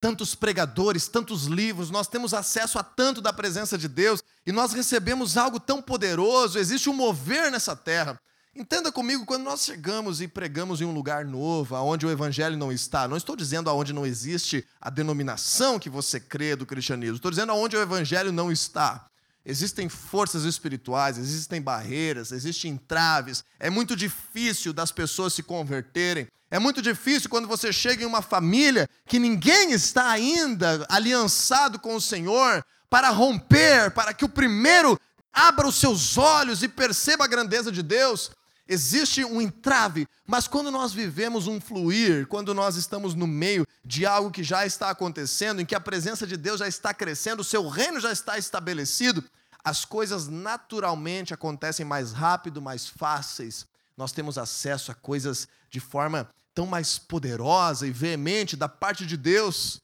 tantos 0.00 0.34
pregadores, 0.34 1.08
tantos 1.08 1.46
livros, 1.46 1.90
nós 1.90 2.06
temos 2.06 2.34
acesso 2.34 2.78
a 2.78 2.82
tanto 2.82 3.20
da 3.20 3.32
presença 3.32 3.78
de 3.78 3.88
Deus 3.88 4.22
e 4.46 4.52
nós 4.52 4.72
recebemos 4.72 5.36
algo 5.36 5.58
tão 5.58 5.80
poderoso, 5.82 6.58
existe 6.58 6.88
um 6.88 6.94
mover 6.94 7.50
nessa 7.50 7.74
terra. 7.74 8.20
Entenda 8.54 8.90
comigo, 8.90 9.26
quando 9.26 9.42
nós 9.42 9.64
chegamos 9.64 10.22
e 10.22 10.28
pregamos 10.28 10.80
em 10.80 10.84
um 10.86 10.92
lugar 10.92 11.26
novo, 11.26 11.76
aonde 11.76 12.06
o 12.06 12.10
evangelho 12.10 12.56
não 12.56 12.72
está, 12.72 13.06
não 13.06 13.16
estou 13.16 13.36
dizendo 13.36 13.68
aonde 13.68 13.92
não 13.92 14.06
existe 14.06 14.66
a 14.80 14.88
denominação 14.88 15.78
que 15.78 15.90
você 15.90 16.18
crê 16.18 16.56
do 16.56 16.64
cristianismo, 16.64 17.16
estou 17.16 17.30
dizendo 17.30 17.52
aonde 17.52 17.76
o 17.76 17.82
evangelho 17.82 18.32
não 18.32 18.50
está. 18.50 19.06
Existem 19.44 19.88
forças 19.88 20.42
espirituais, 20.42 21.18
existem 21.18 21.62
barreiras, 21.62 22.32
existem 22.32 22.72
entraves. 22.72 23.44
É 23.60 23.70
muito 23.70 23.94
difícil 23.94 24.72
das 24.72 24.90
pessoas 24.90 25.34
se 25.34 25.42
converterem. 25.42 26.26
É 26.50 26.58
muito 26.58 26.80
difícil 26.80 27.28
quando 27.28 27.48
você 27.48 27.72
chega 27.72 28.04
em 28.04 28.06
uma 28.06 28.22
família 28.22 28.88
que 29.06 29.18
ninguém 29.18 29.72
está 29.72 30.10
ainda 30.10 30.86
aliançado 30.88 31.78
com 31.78 31.96
o 31.96 32.00
Senhor 32.00 32.64
para 32.88 33.10
romper, 33.10 33.90
para 33.90 34.14
que 34.14 34.24
o 34.24 34.28
primeiro 34.28 34.98
abra 35.32 35.66
os 35.66 35.74
seus 35.74 36.16
olhos 36.16 36.62
e 36.62 36.68
perceba 36.68 37.24
a 37.24 37.28
grandeza 37.28 37.70
de 37.72 37.82
Deus. 37.82 38.30
existe 38.68 39.24
um 39.24 39.40
entrave, 39.40 40.08
mas 40.26 40.48
quando 40.48 40.72
nós 40.72 40.92
vivemos 40.92 41.46
um 41.46 41.60
fluir, 41.60 42.26
quando 42.26 42.52
nós 42.52 42.74
estamos 42.74 43.14
no 43.14 43.26
meio 43.26 43.64
de 43.84 44.04
algo 44.04 44.30
que 44.30 44.42
já 44.42 44.66
está 44.66 44.90
acontecendo, 44.90 45.60
em 45.60 45.64
que 45.64 45.74
a 45.74 45.80
presença 45.80 46.26
de 46.26 46.36
Deus 46.36 46.58
já 46.58 46.66
está 46.66 46.92
crescendo, 46.92 47.40
o 47.40 47.44
seu 47.44 47.68
reino 47.68 48.00
já 48.00 48.10
está 48.10 48.36
estabelecido, 48.36 49.22
as 49.62 49.84
coisas 49.84 50.26
naturalmente 50.26 51.32
acontecem 51.32 51.86
mais 51.86 52.12
rápido, 52.12 52.60
mais 52.60 52.88
fáceis. 52.88 53.66
Nós 53.96 54.10
temos 54.12 54.36
acesso 54.36 54.90
a 54.90 54.94
coisas 54.94 55.48
de 55.76 55.80
forma 55.80 56.26
tão 56.54 56.64
mais 56.64 56.98
poderosa 56.98 57.86
e 57.86 57.90
veemente 57.90 58.56
da 58.56 58.66
parte 58.66 59.04
de 59.04 59.14
Deus. 59.14 59.78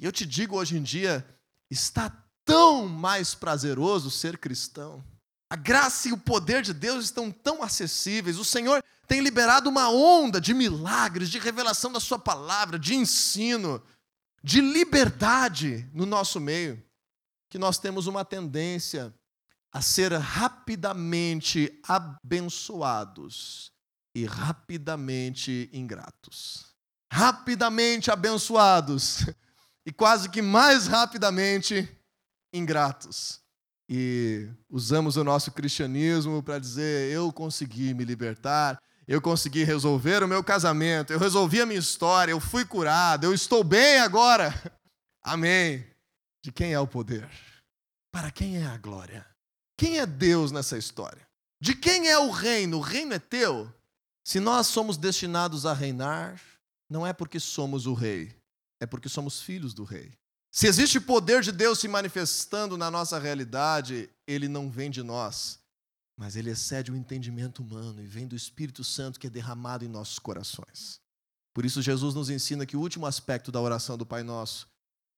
E 0.00 0.04
eu 0.04 0.10
te 0.10 0.26
digo 0.26 0.56
hoje 0.56 0.76
em 0.76 0.82
dia, 0.82 1.24
está 1.70 2.10
tão 2.44 2.88
mais 2.88 3.32
prazeroso 3.32 4.10
ser 4.10 4.38
cristão. 4.38 5.04
A 5.48 5.54
graça 5.54 6.08
e 6.08 6.12
o 6.12 6.18
poder 6.18 6.62
de 6.62 6.72
Deus 6.72 7.04
estão 7.04 7.30
tão 7.30 7.62
acessíveis. 7.62 8.38
O 8.38 8.44
Senhor 8.44 8.82
tem 9.06 9.20
liberado 9.20 9.70
uma 9.70 9.88
onda 9.88 10.40
de 10.40 10.52
milagres, 10.52 11.30
de 11.30 11.38
revelação 11.38 11.92
da 11.92 12.00
Sua 12.00 12.18
palavra, 12.18 12.76
de 12.76 12.96
ensino, 12.96 13.80
de 14.42 14.60
liberdade 14.60 15.88
no 15.94 16.06
nosso 16.06 16.40
meio, 16.40 16.82
que 17.48 17.58
nós 17.58 17.78
temos 17.78 18.08
uma 18.08 18.24
tendência 18.24 19.14
a 19.72 19.80
ser 19.80 20.12
rapidamente 20.12 21.80
abençoados 21.86 23.70
e 24.14 24.24
rapidamente 24.24 25.68
ingratos. 25.72 26.74
Rapidamente 27.12 28.10
abençoados 28.10 29.26
e 29.84 29.92
quase 29.92 30.28
que 30.28 30.42
mais 30.42 30.86
rapidamente 30.86 31.88
ingratos 32.52 33.40
e 33.92 34.48
usamos 34.70 35.16
o 35.16 35.24
nosso 35.24 35.50
cristianismo 35.50 36.40
para 36.44 36.60
dizer: 36.60 37.10
eu 37.10 37.32
consegui 37.32 37.92
me 37.92 38.04
libertar, 38.04 38.80
eu 39.06 39.20
consegui 39.20 39.64
resolver 39.64 40.22
o 40.22 40.28
meu 40.28 40.44
casamento, 40.44 41.12
eu 41.12 41.18
resolvi 41.18 41.60
a 41.60 41.66
minha 41.66 41.80
história, 41.80 42.30
eu 42.30 42.38
fui 42.38 42.64
curado, 42.64 43.24
eu 43.24 43.34
estou 43.34 43.64
bem 43.64 43.98
agora. 43.98 44.54
Amém. 45.20 45.84
De 46.42 46.52
quem 46.52 46.72
é 46.72 46.78
o 46.78 46.86
poder? 46.86 47.28
Para 48.12 48.30
quem 48.30 48.62
é 48.62 48.66
a 48.66 48.78
glória? 48.78 49.26
Quem 49.76 49.98
é 49.98 50.06
Deus 50.06 50.52
nessa 50.52 50.78
história? 50.78 51.26
De 51.60 51.74
quem 51.74 52.08
é 52.08 52.16
o 52.16 52.30
reino? 52.30 52.78
O 52.78 52.80
reino 52.80 53.12
é 53.12 53.18
teu? 53.18 53.70
Se 54.24 54.38
nós 54.38 54.66
somos 54.66 54.96
destinados 54.96 55.66
a 55.66 55.72
reinar, 55.72 56.40
não 56.88 57.06
é 57.06 57.12
porque 57.12 57.40
somos 57.40 57.86
o 57.86 57.94
rei, 57.94 58.36
é 58.80 58.86
porque 58.86 59.08
somos 59.08 59.40
filhos 59.40 59.72
do 59.72 59.84
rei. 59.84 60.12
Se 60.52 60.66
existe 60.66 61.00
poder 61.00 61.42
de 61.42 61.52
Deus 61.52 61.78
se 61.78 61.86
manifestando 61.86 62.76
na 62.76 62.90
nossa 62.90 63.18
realidade, 63.18 64.10
ele 64.26 64.48
não 64.48 64.68
vem 64.68 64.90
de 64.90 65.02
nós, 65.02 65.60
mas 66.18 66.34
ele 66.34 66.50
excede 66.50 66.90
o 66.90 66.96
entendimento 66.96 67.62
humano 67.62 68.02
e 68.02 68.06
vem 68.06 68.26
do 68.26 68.34
Espírito 68.34 68.82
Santo 68.82 69.20
que 69.20 69.28
é 69.28 69.30
derramado 69.30 69.84
em 69.84 69.88
nossos 69.88 70.18
corações. 70.18 71.00
Por 71.54 71.64
isso, 71.64 71.80
Jesus 71.80 72.14
nos 72.14 72.30
ensina 72.30 72.66
que 72.66 72.76
o 72.76 72.80
último 72.80 73.06
aspecto 73.06 73.52
da 73.52 73.60
oração 73.60 73.96
do 73.96 74.04
Pai 74.04 74.22
Nosso 74.22 74.68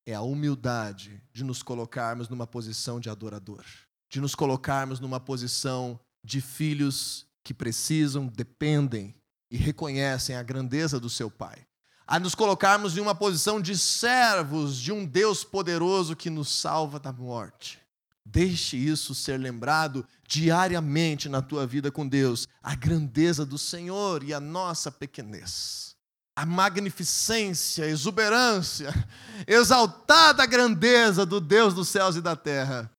é 0.06 0.14
a 0.14 0.22
humildade 0.22 1.22
de 1.32 1.44
nos 1.44 1.62
colocarmos 1.62 2.28
numa 2.28 2.46
posição 2.46 3.00
de 3.00 3.08
adorador, 3.08 3.64
de 4.10 4.20
nos 4.20 4.34
colocarmos 4.34 5.00
numa 5.00 5.20
posição 5.20 5.98
de 6.24 6.40
filhos 6.40 7.26
que 7.42 7.54
precisam, 7.54 8.26
dependem 8.26 9.14
e 9.50 9.56
reconhecem 9.56 10.36
a 10.36 10.42
grandeza 10.42 10.98
do 10.98 11.10
seu 11.10 11.30
Pai 11.30 11.66
a 12.12 12.18
nos 12.20 12.34
colocarmos 12.34 12.94
em 12.94 13.00
uma 13.00 13.14
posição 13.14 13.58
de 13.58 13.74
servos 13.78 14.76
de 14.76 14.92
um 14.92 15.02
Deus 15.02 15.44
poderoso 15.44 16.14
que 16.14 16.28
nos 16.28 16.50
salva 16.60 17.00
da 17.00 17.10
morte. 17.10 17.80
Deixe 18.22 18.76
isso 18.76 19.14
ser 19.14 19.38
lembrado 19.40 20.06
diariamente 20.28 21.26
na 21.26 21.40
tua 21.40 21.66
vida 21.66 21.90
com 21.90 22.06
Deus, 22.06 22.46
a 22.62 22.74
grandeza 22.74 23.46
do 23.46 23.56
Senhor 23.56 24.22
e 24.22 24.34
a 24.34 24.38
nossa 24.38 24.92
pequenez. 24.92 25.96
A 26.36 26.44
magnificência, 26.44 27.86
exuberância, 27.86 28.92
exaltada 29.48 30.44
grandeza 30.44 31.24
do 31.24 31.40
Deus 31.40 31.72
dos 31.72 31.88
céus 31.88 32.14
e 32.14 32.20
da 32.20 32.36
terra 32.36 32.91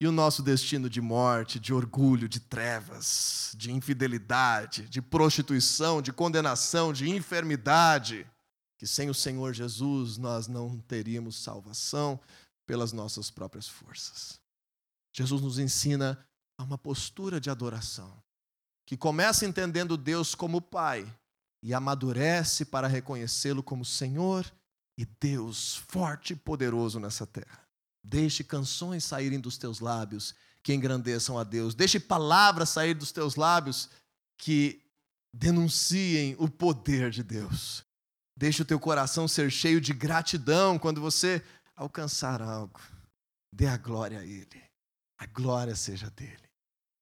e 0.00 0.06
o 0.06 0.12
nosso 0.12 0.42
destino 0.42 0.90
de 0.90 1.00
morte, 1.00 1.58
de 1.58 1.72
orgulho, 1.72 2.28
de 2.28 2.38
trevas, 2.38 3.52
de 3.56 3.72
infidelidade, 3.72 4.88
de 4.88 5.00
prostituição, 5.00 6.02
de 6.02 6.12
condenação, 6.12 6.92
de 6.92 7.08
enfermidade, 7.08 8.26
que 8.78 8.86
sem 8.86 9.08
o 9.08 9.14
Senhor 9.14 9.54
Jesus 9.54 10.18
nós 10.18 10.46
não 10.46 10.78
teríamos 10.80 11.42
salvação 11.42 12.20
pelas 12.66 12.92
nossas 12.92 13.30
próprias 13.30 13.66
forças. 13.66 14.38
Jesus 15.14 15.40
nos 15.40 15.58
ensina 15.58 16.18
a 16.58 16.62
uma 16.62 16.76
postura 16.76 17.40
de 17.40 17.48
adoração, 17.48 18.22
que 18.86 18.98
começa 18.98 19.46
entendendo 19.46 19.96
Deus 19.96 20.34
como 20.34 20.60
Pai 20.60 21.10
e 21.62 21.72
amadurece 21.72 22.66
para 22.66 22.86
reconhecê-lo 22.86 23.62
como 23.62 23.84
Senhor 23.84 24.44
e 24.98 25.06
Deus 25.06 25.76
forte 25.76 26.34
e 26.34 26.36
poderoso 26.36 27.00
nessa 27.00 27.26
terra. 27.26 27.65
Deixe 28.08 28.44
canções 28.44 29.02
saírem 29.02 29.40
dos 29.40 29.58
teus 29.58 29.80
lábios 29.80 30.32
que 30.62 30.72
engrandeçam 30.72 31.36
a 31.36 31.42
Deus. 31.42 31.74
Deixe 31.74 31.98
palavras 31.98 32.68
sair 32.68 32.94
dos 32.94 33.10
teus 33.10 33.34
lábios 33.34 33.90
que 34.38 34.80
denunciem 35.34 36.36
o 36.38 36.48
poder 36.48 37.10
de 37.10 37.24
Deus. 37.24 37.84
Deixe 38.36 38.62
o 38.62 38.64
teu 38.64 38.78
coração 38.78 39.26
ser 39.26 39.50
cheio 39.50 39.80
de 39.80 39.92
gratidão 39.92 40.78
quando 40.78 41.00
você 41.00 41.42
alcançar 41.74 42.40
algo. 42.40 42.80
Dê 43.52 43.66
a 43.66 43.76
glória 43.76 44.20
a 44.20 44.24
Ele. 44.24 44.62
A 45.18 45.26
glória 45.26 45.74
seja 45.74 46.08
dele. 46.10 46.48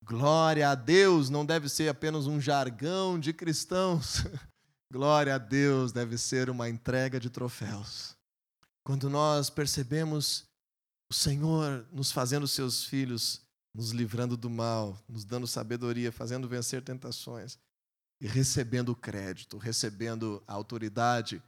Glória 0.03 0.71
a 0.71 0.75
Deus 0.75 1.29
não 1.29 1.45
deve 1.45 1.69
ser 1.69 1.91
apenas 1.91 2.27
um 2.27 2.41
jargão 2.41 3.21
de 3.21 3.35
cristãos. 3.35 4.25
Glória 4.91 5.35
a 5.35 5.39
Deus 5.39 5.93
deve 5.93 6.17
ser 6.17 6.49
uma 6.49 6.67
entrega 6.67 7.21
de 7.21 7.29
troféus. 7.29 8.17
Quando 8.83 9.11
nós 9.11 9.51
percebemos 9.51 10.47
o 11.15 11.17
Senhor 11.17 11.87
nos 11.93 12.11
fazendo 12.11 12.49
seus 12.49 12.85
filhos, 12.85 13.41
nos 13.73 13.93
livrando 13.93 14.37
do 14.37 14.51
mal, 14.51 15.01
nos 15.09 15.25
dando 15.25 15.47
sabedoria, 15.47 16.11
fazendo 16.11 16.49
vencer 16.49 16.83
tentações 16.83 17.57
e 18.21 18.27
recebendo 18.27 18.97
crédito, 18.97 19.57
recebendo 19.57 20.43
a 20.45 20.53
autoridade, 20.53 21.41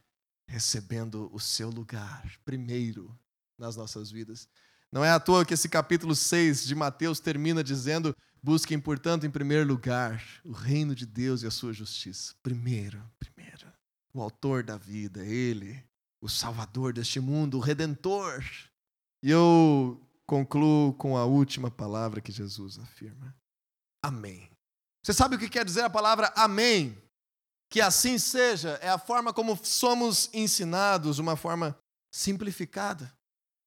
recebendo 0.47 1.29
o 1.33 1.39
seu 1.39 1.69
lugar 1.69 2.31
primeiro 2.45 3.13
nas 3.59 3.75
nossas 3.75 4.09
vidas. 4.09 4.47
Não 4.89 5.03
é 5.03 5.11
à 5.11 5.19
toa 5.19 5.43
que 5.43 5.53
esse 5.53 5.67
capítulo 5.67 6.15
6 6.15 6.65
de 6.65 6.73
Mateus 6.73 7.19
termina 7.19 7.61
dizendo: 7.61 8.15
busquem, 8.41 8.79
portanto, 8.79 9.25
em 9.25 9.29
primeiro 9.29 9.67
lugar 9.67 10.23
o 10.45 10.53
reino 10.53 10.95
de 10.95 11.05
Deus 11.05 11.43
e 11.43 11.47
a 11.47 11.51
sua 11.51 11.73
justiça. 11.73 12.33
Primeiro, 12.41 13.03
primeiro. 13.19 13.67
O 14.13 14.21
autor 14.21 14.63
da 14.63 14.77
vida, 14.77 15.25
ele, 15.25 15.83
o 16.21 16.29
salvador 16.29 16.93
deste 16.93 17.19
mundo, 17.19 17.57
o 17.57 17.61
redentor. 17.61 18.41
E 19.27 19.29
eu 19.29 20.01
concluo 20.25 20.93
com 20.93 21.17
a 21.17 21.25
última 21.25 21.69
palavra 21.69 22.21
que 22.21 22.31
Jesus 22.31 22.79
afirma: 22.79 23.35
Amém. 24.01 24.49
Você 25.03 25.11
sabe 25.11 25.35
o 25.35 25.37
que 25.37 25.49
quer 25.49 25.65
dizer 25.65 25.81
a 25.81 25.89
palavra 25.89 26.31
Amém? 26.33 26.97
Que 27.69 27.81
assim 27.81 28.17
seja, 28.17 28.79
é 28.81 28.87
a 28.87 28.97
forma 28.97 29.33
como 29.33 29.59
somos 29.65 30.29
ensinados, 30.33 31.19
uma 31.19 31.35
forma 31.35 31.77
simplificada. 32.09 33.13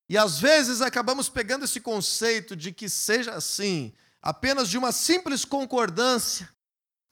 E 0.09 0.17
às 0.17 0.41
vezes 0.41 0.81
acabamos 0.81 1.29
pegando 1.29 1.67
esse 1.67 1.79
conceito 1.79 2.57
de 2.57 2.73
que 2.73 2.89
seja 2.89 3.35
assim, 3.35 3.93
apenas 4.23 4.67
de 4.67 4.79
uma 4.79 4.93
simples 4.93 5.45
concordância, 5.45 6.49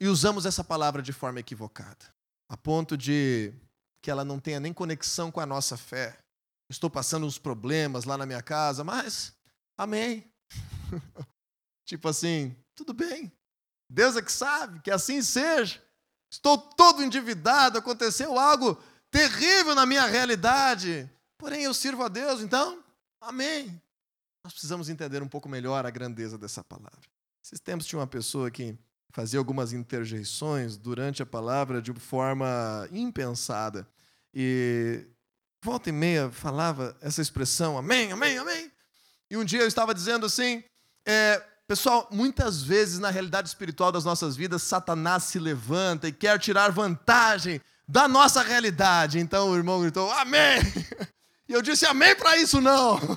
e 0.00 0.08
usamos 0.08 0.46
essa 0.46 0.64
palavra 0.64 1.02
de 1.02 1.12
forma 1.12 1.38
equivocada, 1.38 2.06
a 2.48 2.56
ponto 2.56 2.96
de 2.96 3.52
que 4.00 4.10
ela 4.10 4.24
não 4.24 4.40
tenha 4.40 4.58
nem 4.58 4.72
conexão 4.72 5.30
com 5.30 5.38
a 5.38 5.44
nossa 5.44 5.76
fé 5.76 6.18
estou 6.70 6.90
passando 6.90 7.26
uns 7.26 7.38
problemas 7.38 8.04
lá 8.04 8.16
na 8.16 8.26
minha 8.26 8.42
casa, 8.42 8.84
mas 8.84 9.34
amém. 9.76 10.30
tipo 11.86 12.08
assim, 12.08 12.56
tudo 12.74 12.92
bem. 12.92 13.32
Deus 13.90 14.16
é 14.16 14.22
que 14.22 14.32
sabe, 14.32 14.80
que 14.80 14.90
assim 14.90 15.22
seja. 15.22 15.82
Estou 16.30 16.58
todo 16.58 17.02
endividado, 17.02 17.78
aconteceu 17.78 18.38
algo 18.38 18.80
terrível 19.10 19.74
na 19.74 19.86
minha 19.86 20.06
realidade. 20.06 21.10
Porém, 21.38 21.62
eu 21.62 21.72
sirvo 21.72 22.02
a 22.02 22.08
Deus, 22.08 22.42
então, 22.42 22.84
amém. 23.20 23.80
Nós 24.44 24.52
precisamos 24.52 24.88
entender 24.88 25.22
um 25.22 25.28
pouco 25.28 25.48
melhor 25.48 25.86
a 25.86 25.90
grandeza 25.90 26.36
dessa 26.36 26.62
palavra. 26.62 27.08
Esses 27.42 27.60
tempos 27.60 27.86
tinha 27.86 27.98
uma 27.98 28.06
pessoa 28.06 28.50
que 28.50 28.78
fazia 29.10 29.38
algumas 29.38 29.72
interjeições 29.72 30.76
durante 30.76 31.22
a 31.22 31.26
palavra 31.26 31.80
de 31.80 31.92
forma 31.94 32.86
impensada. 32.92 33.88
E 34.34 35.06
volta 35.62 35.88
e 35.88 35.92
meia 35.92 36.30
falava 36.30 36.96
essa 37.00 37.20
expressão, 37.20 37.76
amém, 37.76 38.12
amém, 38.12 38.38
amém. 38.38 38.70
E 39.30 39.36
um 39.36 39.44
dia 39.44 39.60
eu 39.60 39.68
estava 39.68 39.94
dizendo 39.94 40.26
assim, 40.26 40.62
é, 41.06 41.42
pessoal, 41.66 42.08
muitas 42.10 42.62
vezes 42.62 42.98
na 42.98 43.10
realidade 43.10 43.48
espiritual 43.48 43.92
das 43.92 44.04
nossas 44.04 44.36
vidas, 44.36 44.62
Satanás 44.62 45.24
se 45.24 45.38
levanta 45.38 46.08
e 46.08 46.12
quer 46.12 46.38
tirar 46.38 46.70
vantagem 46.70 47.60
da 47.86 48.08
nossa 48.08 48.42
realidade. 48.42 49.18
Então 49.18 49.50
o 49.50 49.56
irmão 49.56 49.80
gritou, 49.80 50.10
amém. 50.12 50.60
E 51.48 51.52
eu 51.52 51.62
disse, 51.62 51.86
amém 51.86 52.14
para 52.14 52.36
isso 52.36 52.60
não. 52.60 53.00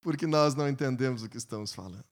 Porque 0.00 0.26
nós 0.26 0.54
não 0.54 0.68
entendemos 0.68 1.22
o 1.22 1.28
que 1.28 1.36
estamos 1.36 1.72
falando. 1.72 2.04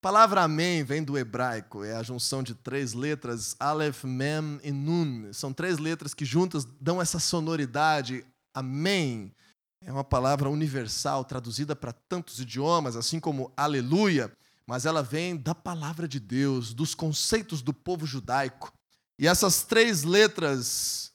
A 0.00 0.08
palavra 0.08 0.42
amém 0.42 0.82
vem 0.82 1.04
do 1.04 1.18
hebraico, 1.18 1.84
é 1.84 1.94
a 1.94 2.02
junção 2.02 2.42
de 2.42 2.54
três 2.54 2.94
letras, 2.94 3.54
Aleph, 3.60 4.04
Mem 4.04 4.58
e 4.62 4.72
Nun. 4.72 5.30
São 5.32 5.52
três 5.52 5.78
letras 5.78 6.14
que 6.14 6.24
juntas 6.24 6.64
dão 6.80 7.02
essa 7.02 7.18
sonoridade. 7.18 8.24
Amém 8.54 9.34
é 9.82 9.90
uma 9.90 10.04
palavra 10.04 10.50
universal, 10.50 11.24
traduzida 11.24 11.74
para 11.74 11.92
tantos 11.92 12.38
idiomas, 12.38 12.96
assim 12.96 13.18
como 13.18 13.52
aleluia, 13.56 14.30
mas 14.66 14.84
ela 14.84 15.02
vem 15.02 15.36
da 15.36 15.54
palavra 15.54 16.06
de 16.06 16.20
Deus, 16.20 16.74
dos 16.74 16.94
conceitos 16.94 17.62
do 17.62 17.72
povo 17.72 18.06
judaico. 18.06 18.72
E 19.18 19.26
essas 19.26 19.62
três 19.62 20.02
letras 20.02 21.12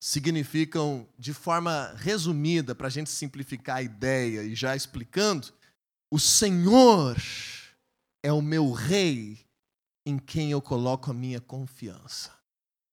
significam, 0.00 1.06
de 1.18 1.34
forma 1.34 1.92
resumida, 1.96 2.74
para 2.74 2.86
a 2.86 2.90
gente 2.90 3.10
simplificar 3.10 3.76
a 3.76 3.82
ideia 3.82 4.42
e 4.42 4.54
já 4.54 4.74
explicando, 4.74 5.48
o 6.10 6.18
Senhor 6.18 7.16
é 8.22 8.32
o 8.32 8.42
meu 8.42 8.72
rei 8.72 9.46
em 10.04 10.18
quem 10.18 10.50
eu 10.50 10.60
coloco 10.60 11.10
a 11.10 11.14
minha 11.14 11.40
confiança. 11.40 12.30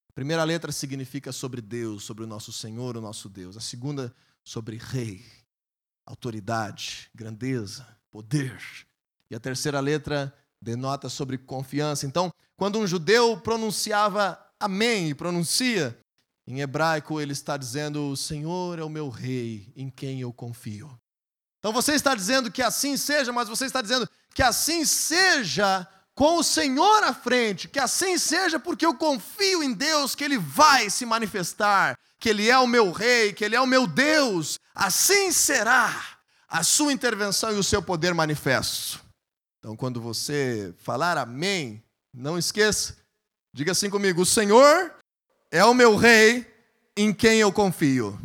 A 0.10 0.14
primeira 0.14 0.44
letra 0.44 0.72
significa 0.72 1.32
sobre 1.32 1.62
Deus, 1.62 2.04
sobre 2.04 2.24
o 2.24 2.28
nosso 2.28 2.52
Senhor, 2.52 2.98
o 2.98 3.02
nosso 3.02 3.28
Deus. 3.30 3.58
A 3.58 3.62
segunda, 3.62 4.14
sobre 4.44 4.78
rei, 4.78 5.26
autoridade, 6.06 7.10
grandeza, 7.14 7.88
poder. 8.12 8.62
E 9.30 9.36
a 9.36 9.40
terceira 9.40 9.80
letra 9.80 10.34
denota 10.62 11.10
sobre 11.10 11.38
confiança. 11.38 12.06
Então, 12.06 12.32
quando 12.58 12.80
um 12.80 12.88
judeu 12.88 13.40
pronunciava 13.40 14.40
amém 14.60 15.10
e 15.10 15.16
pronuncia, 15.16 15.98
em 16.48 16.62
hebraico 16.62 17.20
ele 17.20 17.34
está 17.34 17.58
dizendo: 17.58 18.10
O 18.10 18.18
Senhor 18.18 18.80
é 18.80 18.84
o 18.84 18.90
meu 18.90 19.10
rei 19.10 19.72
em 19.76 19.90
quem 19.90 20.22
eu 20.22 20.32
confio. 20.32 20.98
Então 21.60 21.74
você 21.74 21.94
está 21.94 22.14
dizendo 22.14 22.52
que 22.52 22.62
assim 22.62 22.96
seja, 22.96 23.34
mas 23.34 23.50
você 23.50 23.66
está 23.66 23.82
dizendo 23.82 24.08
que 24.36 24.44
assim 24.44 24.84
seja 24.84 25.88
com 26.14 26.38
o 26.38 26.44
Senhor 26.44 27.04
à 27.04 27.14
frente, 27.14 27.70
que 27.70 27.80
assim 27.80 28.18
seja 28.18 28.60
porque 28.60 28.86
eu 28.86 28.94
confio 28.94 29.64
em 29.64 29.74
Deus 29.74 30.14
que 30.14 30.26
Ele 30.26 30.38
vai 30.38 30.90
se 30.90 31.06
manifestar, 31.06 31.98
que 32.20 32.30
Ele 32.30 32.50
é 32.50 32.60
o 32.60 32.68
meu 32.68 32.92
rei, 32.92 33.32
que 33.32 33.46
Ele 33.46 33.56
é 33.56 33.62
o 33.62 33.66
meu 33.66 33.88
Deus. 33.88 34.60
Assim 34.76 35.32
será 35.32 36.20
a 36.50 36.64
sua 36.64 36.92
intervenção 36.92 37.54
e 37.54 37.58
o 37.58 37.64
seu 37.64 37.82
poder 37.82 38.14
manifesto. 38.14 39.00
Então, 39.60 39.74
quando 39.76 40.02
você 40.02 40.76
falar 40.80 41.18
amém, 41.18 41.82
não 42.14 42.38
esqueça, 42.38 42.98
diga 43.54 43.72
assim 43.72 43.90
comigo: 43.90 44.22
O 44.22 44.26
Senhor 44.26 44.94
é 45.50 45.64
o 45.64 45.74
meu 45.74 45.96
rei 45.96 46.46
em 46.98 47.14
quem 47.14 47.40
eu 47.40 47.54
confio. 47.54 48.20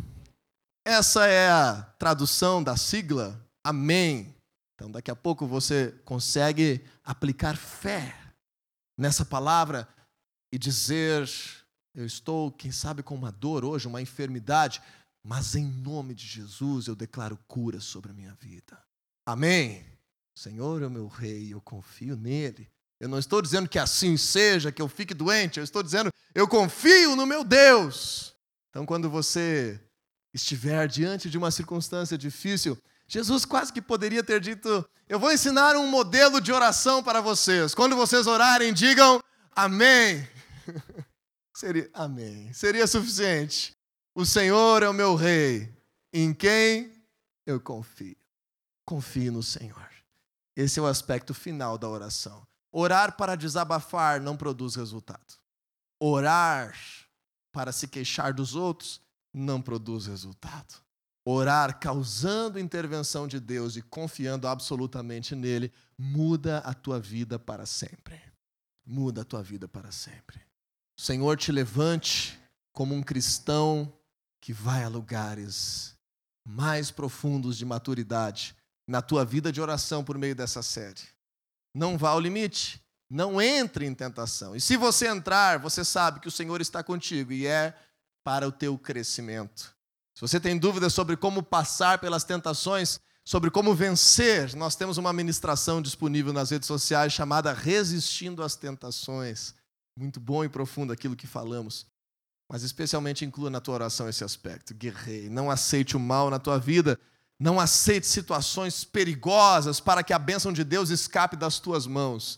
Essa 0.85 1.25
é 1.25 1.49
a 1.49 1.87
tradução 1.97 2.61
da 2.61 2.75
sigla 2.75 3.39
Amém. 3.63 4.35
Então, 4.81 4.89
daqui 4.89 5.11
a 5.11 5.15
pouco 5.15 5.45
você 5.45 5.93
consegue 6.03 6.83
aplicar 7.03 7.55
fé 7.55 8.17
nessa 8.97 9.23
palavra 9.23 9.87
e 10.51 10.57
dizer: 10.57 11.29
Eu 11.93 12.03
estou, 12.03 12.51
quem 12.51 12.71
sabe, 12.71 13.03
com 13.03 13.13
uma 13.13 13.31
dor 13.31 13.63
hoje, 13.63 13.87
uma 13.87 14.01
enfermidade, 14.01 14.81
mas 15.23 15.53
em 15.53 15.67
nome 15.67 16.15
de 16.15 16.25
Jesus 16.25 16.87
eu 16.87 16.95
declaro 16.95 17.37
cura 17.47 17.79
sobre 17.79 18.09
a 18.09 18.13
minha 18.15 18.33
vida. 18.33 18.83
Amém. 19.23 19.85
Senhor 20.35 20.81
é 20.81 20.89
meu 20.89 21.07
rei, 21.07 21.53
eu 21.53 21.61
confio 21.61 22.15
nele. 22.15 22.67
Eu 22.99 23.07
não 23.07 23.19
estou 23.19 23.39
dizendo 23.39 23.69
que 23.69 23.77
assim 23.77 24.17
seja, 24.17 24.71
que 24.71 24.81
eu 24.81 24.87
fique 24.87 25.13
doente, 25.13 25.59
eu 25.59 25.63
estou 25.63 25.83
dizendo, 25.83 26.11
eu 26.33 26.47
confio 26.47 27.15
no 27.15 27.27
meu 27.27 27.43
Deus. 27.43 28.35
Então, 28.71 28.83
quando 28.83 29.11
você 29.11 29.79
estiver 30.33 30.87
diante 30.87 31.29
de 31.29 31.37
uma 31.37 31.51
circunstância 31.51 32.17
difícil, 32.17 32.75
Jesus 33.11 33.43
quase 33.43 33.73
que 33.73 33.81
poderia 33.81 34.23
ter 34.23 34.39
dito: 34.39 34.89
Eu 35.09 35.19
vou 35.19 35.33
ensinar 35.33 35.75
um 35.75 35.85
modelo 35.85 36.39
de 36.39 36.53
oração 36.53 37.03
para 37.03 37.19
vocês. 37.19 37.75
Quando 37.75 37.93
vocês 37.93 38.25
orarem, 38.25 38.73
digam 38.73 39.21
amém. 39.53 40.25
Seria 41.53 41.89
amém. 41.93 42.53
Seria 42.53 42.87
suficiente. 42.87 43.75
O 44.15 44.25
Senhor 44.25 44.81
é 44.81 44.87
o 44.87 44.93
meu 44.93 45.15
rei, 45.15 45.77
em 46.13 46.33
quem 46.33 47.05
eu 47.45 47.59
confio. 47.59 48.15
Confie 48.85 49.29
no 49.29 49.43
Senhor. 49.43 49.89
Esse 50.55 50.79
é 50.79 50.81
o 50.81 50.87
aspecto 50.87 51.33
final 51.33 51.77
da 51.77 51.89
oração. 51.89 52.47
Orar 52.71 53.17
para 53.17 53.35
desabafar 53.35 54.21
não 54.21 54.37
produz 54.37 54.75
resultado. 54.75 55.35
Orar 55.99 56.73
para 57.51 57.73
se 57.73 57.89
queixar 57.89 58.33
dos 58.33 58.55
outros 58.55 59.01
não 59.33 59.61
produz 59.61 60.05
resultado. 60.05 60.81
Orar 61.23 61.79
causando 61.79 62.59
intervenção 62.59 63.27
de 63.27 63.39
Deus 63.39 63.75
e 63.75 63.81
confiando 63.81 64.47
absolutamente 64.47 65.35
nele 65.35 65.71
muda 65.97 66.59
a 66.59 66.73
tua 66.73 66.99
vida 66.99 67.37
para 67.37 67.65
sempre. 67.65 68.19
Muda 68.85 69.21
a 69.21 69.25
tua 69.25 69.43
vida 69.43 69.67
para 69.67 69.91
sempre. 69.91 70.41
O 70.97 71.01
Senhor 71.01 71.37
te 71.37 71.51
levante 71.51 72.39
como 72.73 72.95
um 72.95 73.03
cristão 73.03 73.91
que 74.39 74.51
vai 74.51 74.83
a 74.83 74.87
lugares 74.87 75.95
mais 76.43 76.89
profundos 76.89 77.55
de 77.55 77.65
maturidade 77.65 78.55
na 78.87 79.01
tua 79.01 79.23
vida 79.23 79.51
de 79.51 79.61
oração 79.61 80.03
por 80.03 80.17
meio 80.17 80.35
dessa 80.35 80.63
série. 80.63 81.01
Não 81.73 81.97
vá 81.97 82.09
ao 82.09 82.19
limite, 82.19 82.81
não 83.09 83.41
entre 83.41 83.85
em 83.85 83.93
tentação. 83.93 84.55
E 84.55 84.61
se 84.61 84.75
você 84.75 85.07
entrar, 85.07 85.59
você 85.59 85.85
sabe 85.85 86.19
que 86.19 86.27
o 86.27 86.31
Senhor 86.31 86.59
está 86.59 86.83
contigo 86.83 87.31
e 87.31 87.45
é 87.45 87.77
para 88.23 88.47
o 88.47 88.51
teu 88.51 88.77
crescimento. 88.77 89.75
Se 90.21 90.27
você 90.27 90.39
tem 90.39 90.55
dúvidas 90.55 90.93
sobre 90.93 91.17
como 91.17 91.41
passar 91.41 91.97
pelas 91.97 92.23
tentações, 92.23 92.99
sobre 93.25 93.49
como 93.49 93.73
vencer, 93.73 94.55
nós 94.55 94.75
temos 94.75 94.99
uma 94.99 95.11
ministração 95.11 95.81
disponível 95.81 96.31
nas 96.31 96.51
redes 96.51 96.67
sociais 96.67 97.11
chamada 97.11 97.51
Resistindo 97.51 98.43
às 98.43 98.55
Tentações. 98.55 99.55
Muito 99.97 100.19
bom 100.19 100.45
e 100.45 100.49
profundo 100.49 100.93
aquilo 100.93 101.15
que 101.15 101.25
falamos. 101.25 101.87
Mas 102.47 102.61
especialmente 102.61 103.25
inclua 103.25 103.49
na 103.49 103.59
tua 103.59 103.73
oração 103.73 104.07
esse 104.07 104.23
aspecto. 104.23 104.75
Guerreie, 104.75 105.27
não 105.27 105.49
aceite 105.49 105.97
o 105.97 105.99
mal 105.99 106.29
na 106.29 106.37
tua 106.37 106.59
vida. 106.59 106.99
Não 107.39 107.59
aceite 107.59 108.05
situações 108.05 108.83
perigosas 108.83 109.79
para 109.79 110.03
que 110.03 110.13
a 110.13 110.19
bênção 110.19 110.53
de 110.53 110.63
Deus 110.63 110.91
escape 110.91 111.35
das 111.35 111.57
tuas 111.57 111.87
mãos. 111.87 112.37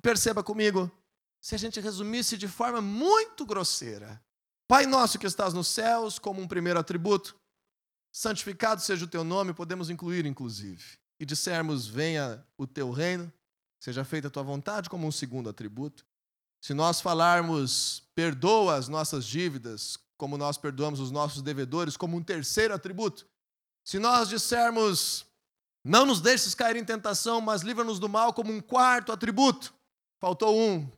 Perceba 0.00 0.40
comigo, 0.40 0.88
se 1.40 1.56
a 1.56 1.58
gente 1.58 1.80
resumisse 1.80 2.38
de 2.38 2.46
forma 2.46 2.80
muito 2.80 3.44
grosseira, 3.44 4.22
Pai 4.66 4.86
nosso 4.86 5.18
que 5.18 5.26
estás 5.26 5.52
nos 5.52 5.68
céus, 5.68 6.18
como 6.18 6.40
um 6.40 6.48
primeiro 6.48 6.78
atributo, 6.78 7.36
santificado 8.10 8.80
seja 8.80 9.04
o 9.04 9.08
teu 9.08 9.22
nome, 9.22 9.52
podemos 9.52 9.90
incluir, 9.90 10.24
inclusive. 10.24 10.82
E 11.20 11.26
dissermos, 11.26 11.86
venha 11.86 12.42
o 12.56 12.66
teu 12.66 12.90
reino, 12.90 13.30
seja 13.78 14.04
feita 14.04 14.28
a 14.28 14.30
tua 14.30 14.42
vontade, 14.42 14.88
como 14.88 15.06
um 15.06 15.12
segundo 15.12 15.50
atributo. 15.50 16.06
Se 16.62 16.72
nós 16.72 16.98
falarmos, 16.98 18.02
perdoa 18.14 18.76
as 18.76 18.88
nossas 18.88 19.26
dívidas, 19.26 19.98
como 20.16 20.38
nós 20.38 20.56
perdoamos 20.56 20.98
os 20.98 21.10
nossos 21.10 21.42
devedores, 21.42 21.94
como 21.94 22.16
um 22.16 22.22
terceiro 22.22 22.72
atributo. 22.72 23.26
Se 23.84 23.98
nós 23.98 24.30
dissermos, 24.30 25.26
não 25.84 26.06
nos 26.06 26.22
deixes 26.22 26.54
cair 26.54 26.76
em 26.76 26.84
tentação, 26.84 27.38
mas 27.42 27.60
livra-nos 27.60 27.98
do 27.98 28.08
mal, 28.08 28.32
como 28.32 28.50
um 28.50 28.62
quarto 28.62 29.12
atributo. 29.12 29.74
Faltou 30.18 30.58
um, 30.58 30.90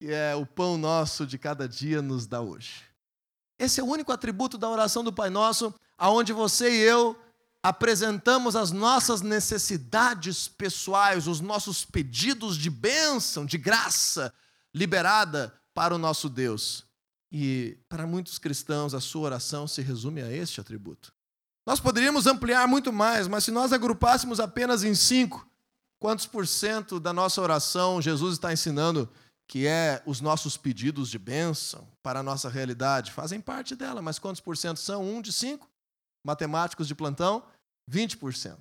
que 0.00 0.10
é 0.10 0.34
o 0.34 0.46
pão 0.46 0.78
nosso 0.78 1.26
de 1.26 1.36
cada 1.36 1.68
dia 1.68 2.00
nos 2.00 2.26
dá 2.26 2.40
hoje. 2.40 2.93
Esse 3.58 3.80
é 3.80 3.82
o 3.82 3.86
único 3.86 4.12
atributo 4.12 4.58
da 4.58 4.68
oração 4.68 5.04
do 5.04 5.12
Pai 5.12 5.30
Nosso, 5.30 5.72
aonde 5.96 6.32
você 6.32 6.70
e 6.70 6.80
eu 6.80 7.18
apresentamos 7.62 8.56
as 8.56 8.70
nossas 8.70 9.22
necessidades 9.22 10.48
pessoais, 10.48 11.26
os 11.26 11.40
nossos 11.40 11.84
pedidos 11.84 12.58
de 12.58 12.68
bênção, 12.68 13.46
de 13.46 13.56
graça 13.56 14.34
liberada 14.74 15.54
para 15.72 15.94
o 15.94 15.98
nosso 15.98 16.28
Deus. 16.28 16.84
E 17.32 17.78
para 17.88 18.06
muitos 18.06 18.38
cristãos, 18.38 18.92
a 18.92 19.00
sua 19.00 19.22
oração 19.22 19.66
se 19.66 19.80
resume 19.80 20.22
a 20.22 20.30
este 20.30 20.60
atributo. 20.60 21.12
Nós 21.66 21.80
poderíamos 21.80 22.26
ampliar 22.26 22.68
muito 22.68 22.92
mais, 22.92 23.26
mas 23.26 23.44
se 23.44 23.50
nós 23.50 23.72
agrupássemos 23.72 24.38
apenas 24.38 24.84
em 24.84 24.94
cinco, 24.94 25.48
quantos 25.98 26.26
por 26.26 26.46
cento 26.46 27.00
da 27.00 27.12
nossa 27.12 27.40
oração 27.40 28.02
Jesus 28.02 28.34
está 28.34 28.52
ensinando 28.52 29.08
que 29.46 29.66
é 29.66 30.02
os 30.06 30.20
nossos 30.20 30.56
pedidos 30.56 31.10
de 31.10 31.18
bênção 31.18 31.86
para 32.02 32.20
a 32.20 32.22
nossa 32.22 32.48
realidade, 32.48 33.12
fazem 33.12 33.40
parte 33.40 33.76
dela, 33.76 34.00
mas 34.00 34.18
quantos 34.18 34.40
por 34.40 34.56
cento 34.56 34.80
são? 34.80 35.04
Um 35.04 35.20
de 35.20 35.32
cinco? 35.32 35.68
Matemáticos 36.24 36.88
de 36.88 36.94
plantão? 36.94 37.44
20%. 37.90 38.56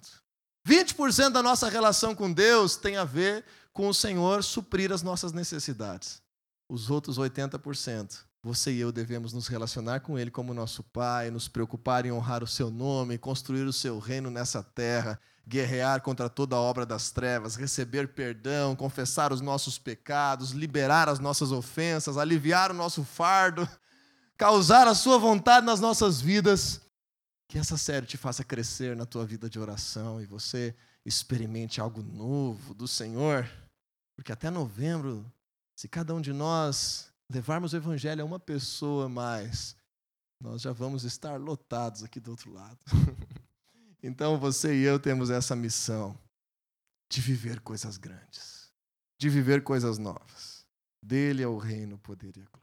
20% 0.67 1.29
da 1.29 1.43
nossa 1.43 1.69
relação 1.69 2.15
com 2.15 2.31
Deus 2.31 2.75
tem 2.75 2.97
a 2.97 3.03
ver 3.03 3.45
com 3.71 3.87
o 3.87 3.93
Senhor 3.93 4.43
suprir 4.43 4.91
as 4.91 5.01
nossas 5.01 5.31
necessidades. 5.31 6.21
Os 6.69 6.89
outros 6.89 7.17
80%, 7.17 8.19
você 8.41 8.71
e 8.71 8.79
eu 8.79 8.91
devemos 8.91 9.33
nos 9.33 9.47
relacionar 9.47 10.01
com 10.01 10.17
Ele 10.17 10.31
como 10.31 10.53
nosso 10.53 10.83
Pai, 10.83 11.29
nos 11.29 11.47
preocupar 11.47 12.05
em 12.05 12.11
honrar 12.11 12.43
o 12.43 12.47
Seu 12.47 12.69
nome, 12.69 13.17
construir 13.17 13.63
o 13.63 13.73
Seu 13.73 13.99
reino 13.99 14.29
nessa 14.29 14.63
terra 14.63 15.19
guerrear 15.45 16.01
contra 16.01 16.29
toda 16.29 16.55
obra 16.55 16.85
das 16.85 17.11
trevas, 17.11 17.55
receber 17.55 18.09
perdão, 18.09 18.75
confessar 18.75 19.33
os 19.33 19.41
nossos 19.41 19.77
pecados, 19.77 20.51
liberar 20.51 21.09
as 21.09 21.19
nossas 21.19 21.51
ofensas, 21.51 22.17
aliviar 22.17 22.71
o 22.71 22.73
nosso 22.73 23.03
fardo, 23.03 23.67
causar 24.37 24.87
a 24.87 24.95
sua 24.95 25.17
vontade 25.17 25.65
nas 25.65 25.79
nossas 25.79 26.21
vidas. 26.21 26.81
Que 27.47 27.59
essa 27.59 27.77
série 27.77 28.05
te 28.05 28.17
faça 28.17 28.43
crescer 28.43 28.95
na 28.95 29.05
tua 29.05 29.25
vida 29.25 29.49
de 29.49 29.59
oração 29.59 30.21
e 30.21 30.25
você 30.25 30.73
experimente 31.05 31.81
algo 31.81 32.01
novo 32.01 32.73
do 32.73 32.87
Senhor. 32.87 33.47
Porque 34.15 34.31
até 34.31 34.49
novembro, 34.49 35.29
se 35.75 35.87
cada 35.87 36.15
um 36.15 36.21
de 36.21 36.31
nós 36.31 37.11
levarmos 37.29 37.73
o 37.73 37.77
evangelho 37.77 38.21
a 38.21 38.25
uma 38.25 38.39
pessoa 38.39 39.09
mais, 39.09 39.75
nós 40.39 40.61
já 40.61 40.71
vamos 40.71 41.03
estar 41.03 41.39
lotados 41.39 42.03
aqui 42.03 42.19
do 42.19 42.31
outro 42.31 42.51
lado. 42.51 42.79
então 44.03 44.37
você 44.37 44.75
e 44.75 44.83
eu 44.83 44.99
temos 44.99 45.29
essa 45.29 45.55
missão 45.55 46.17
de 47.09 47.21
viver 47.21 47.61
coisas 47.61 47.95
grandes, 47.95 48.71
de 49.17 49.29
viver 49.29 49.63
coisas 49.63 49.97
novas. 49.97 50.67
Dele 51.01 51.41
é 51.41 51.47
o 51.47 51.57
reino, 51.57 51.95
o 51.95 51.99
poder 51.99 52.35
e 52.37 52.41
a 52.41 52.45
glória. 52.45 52.62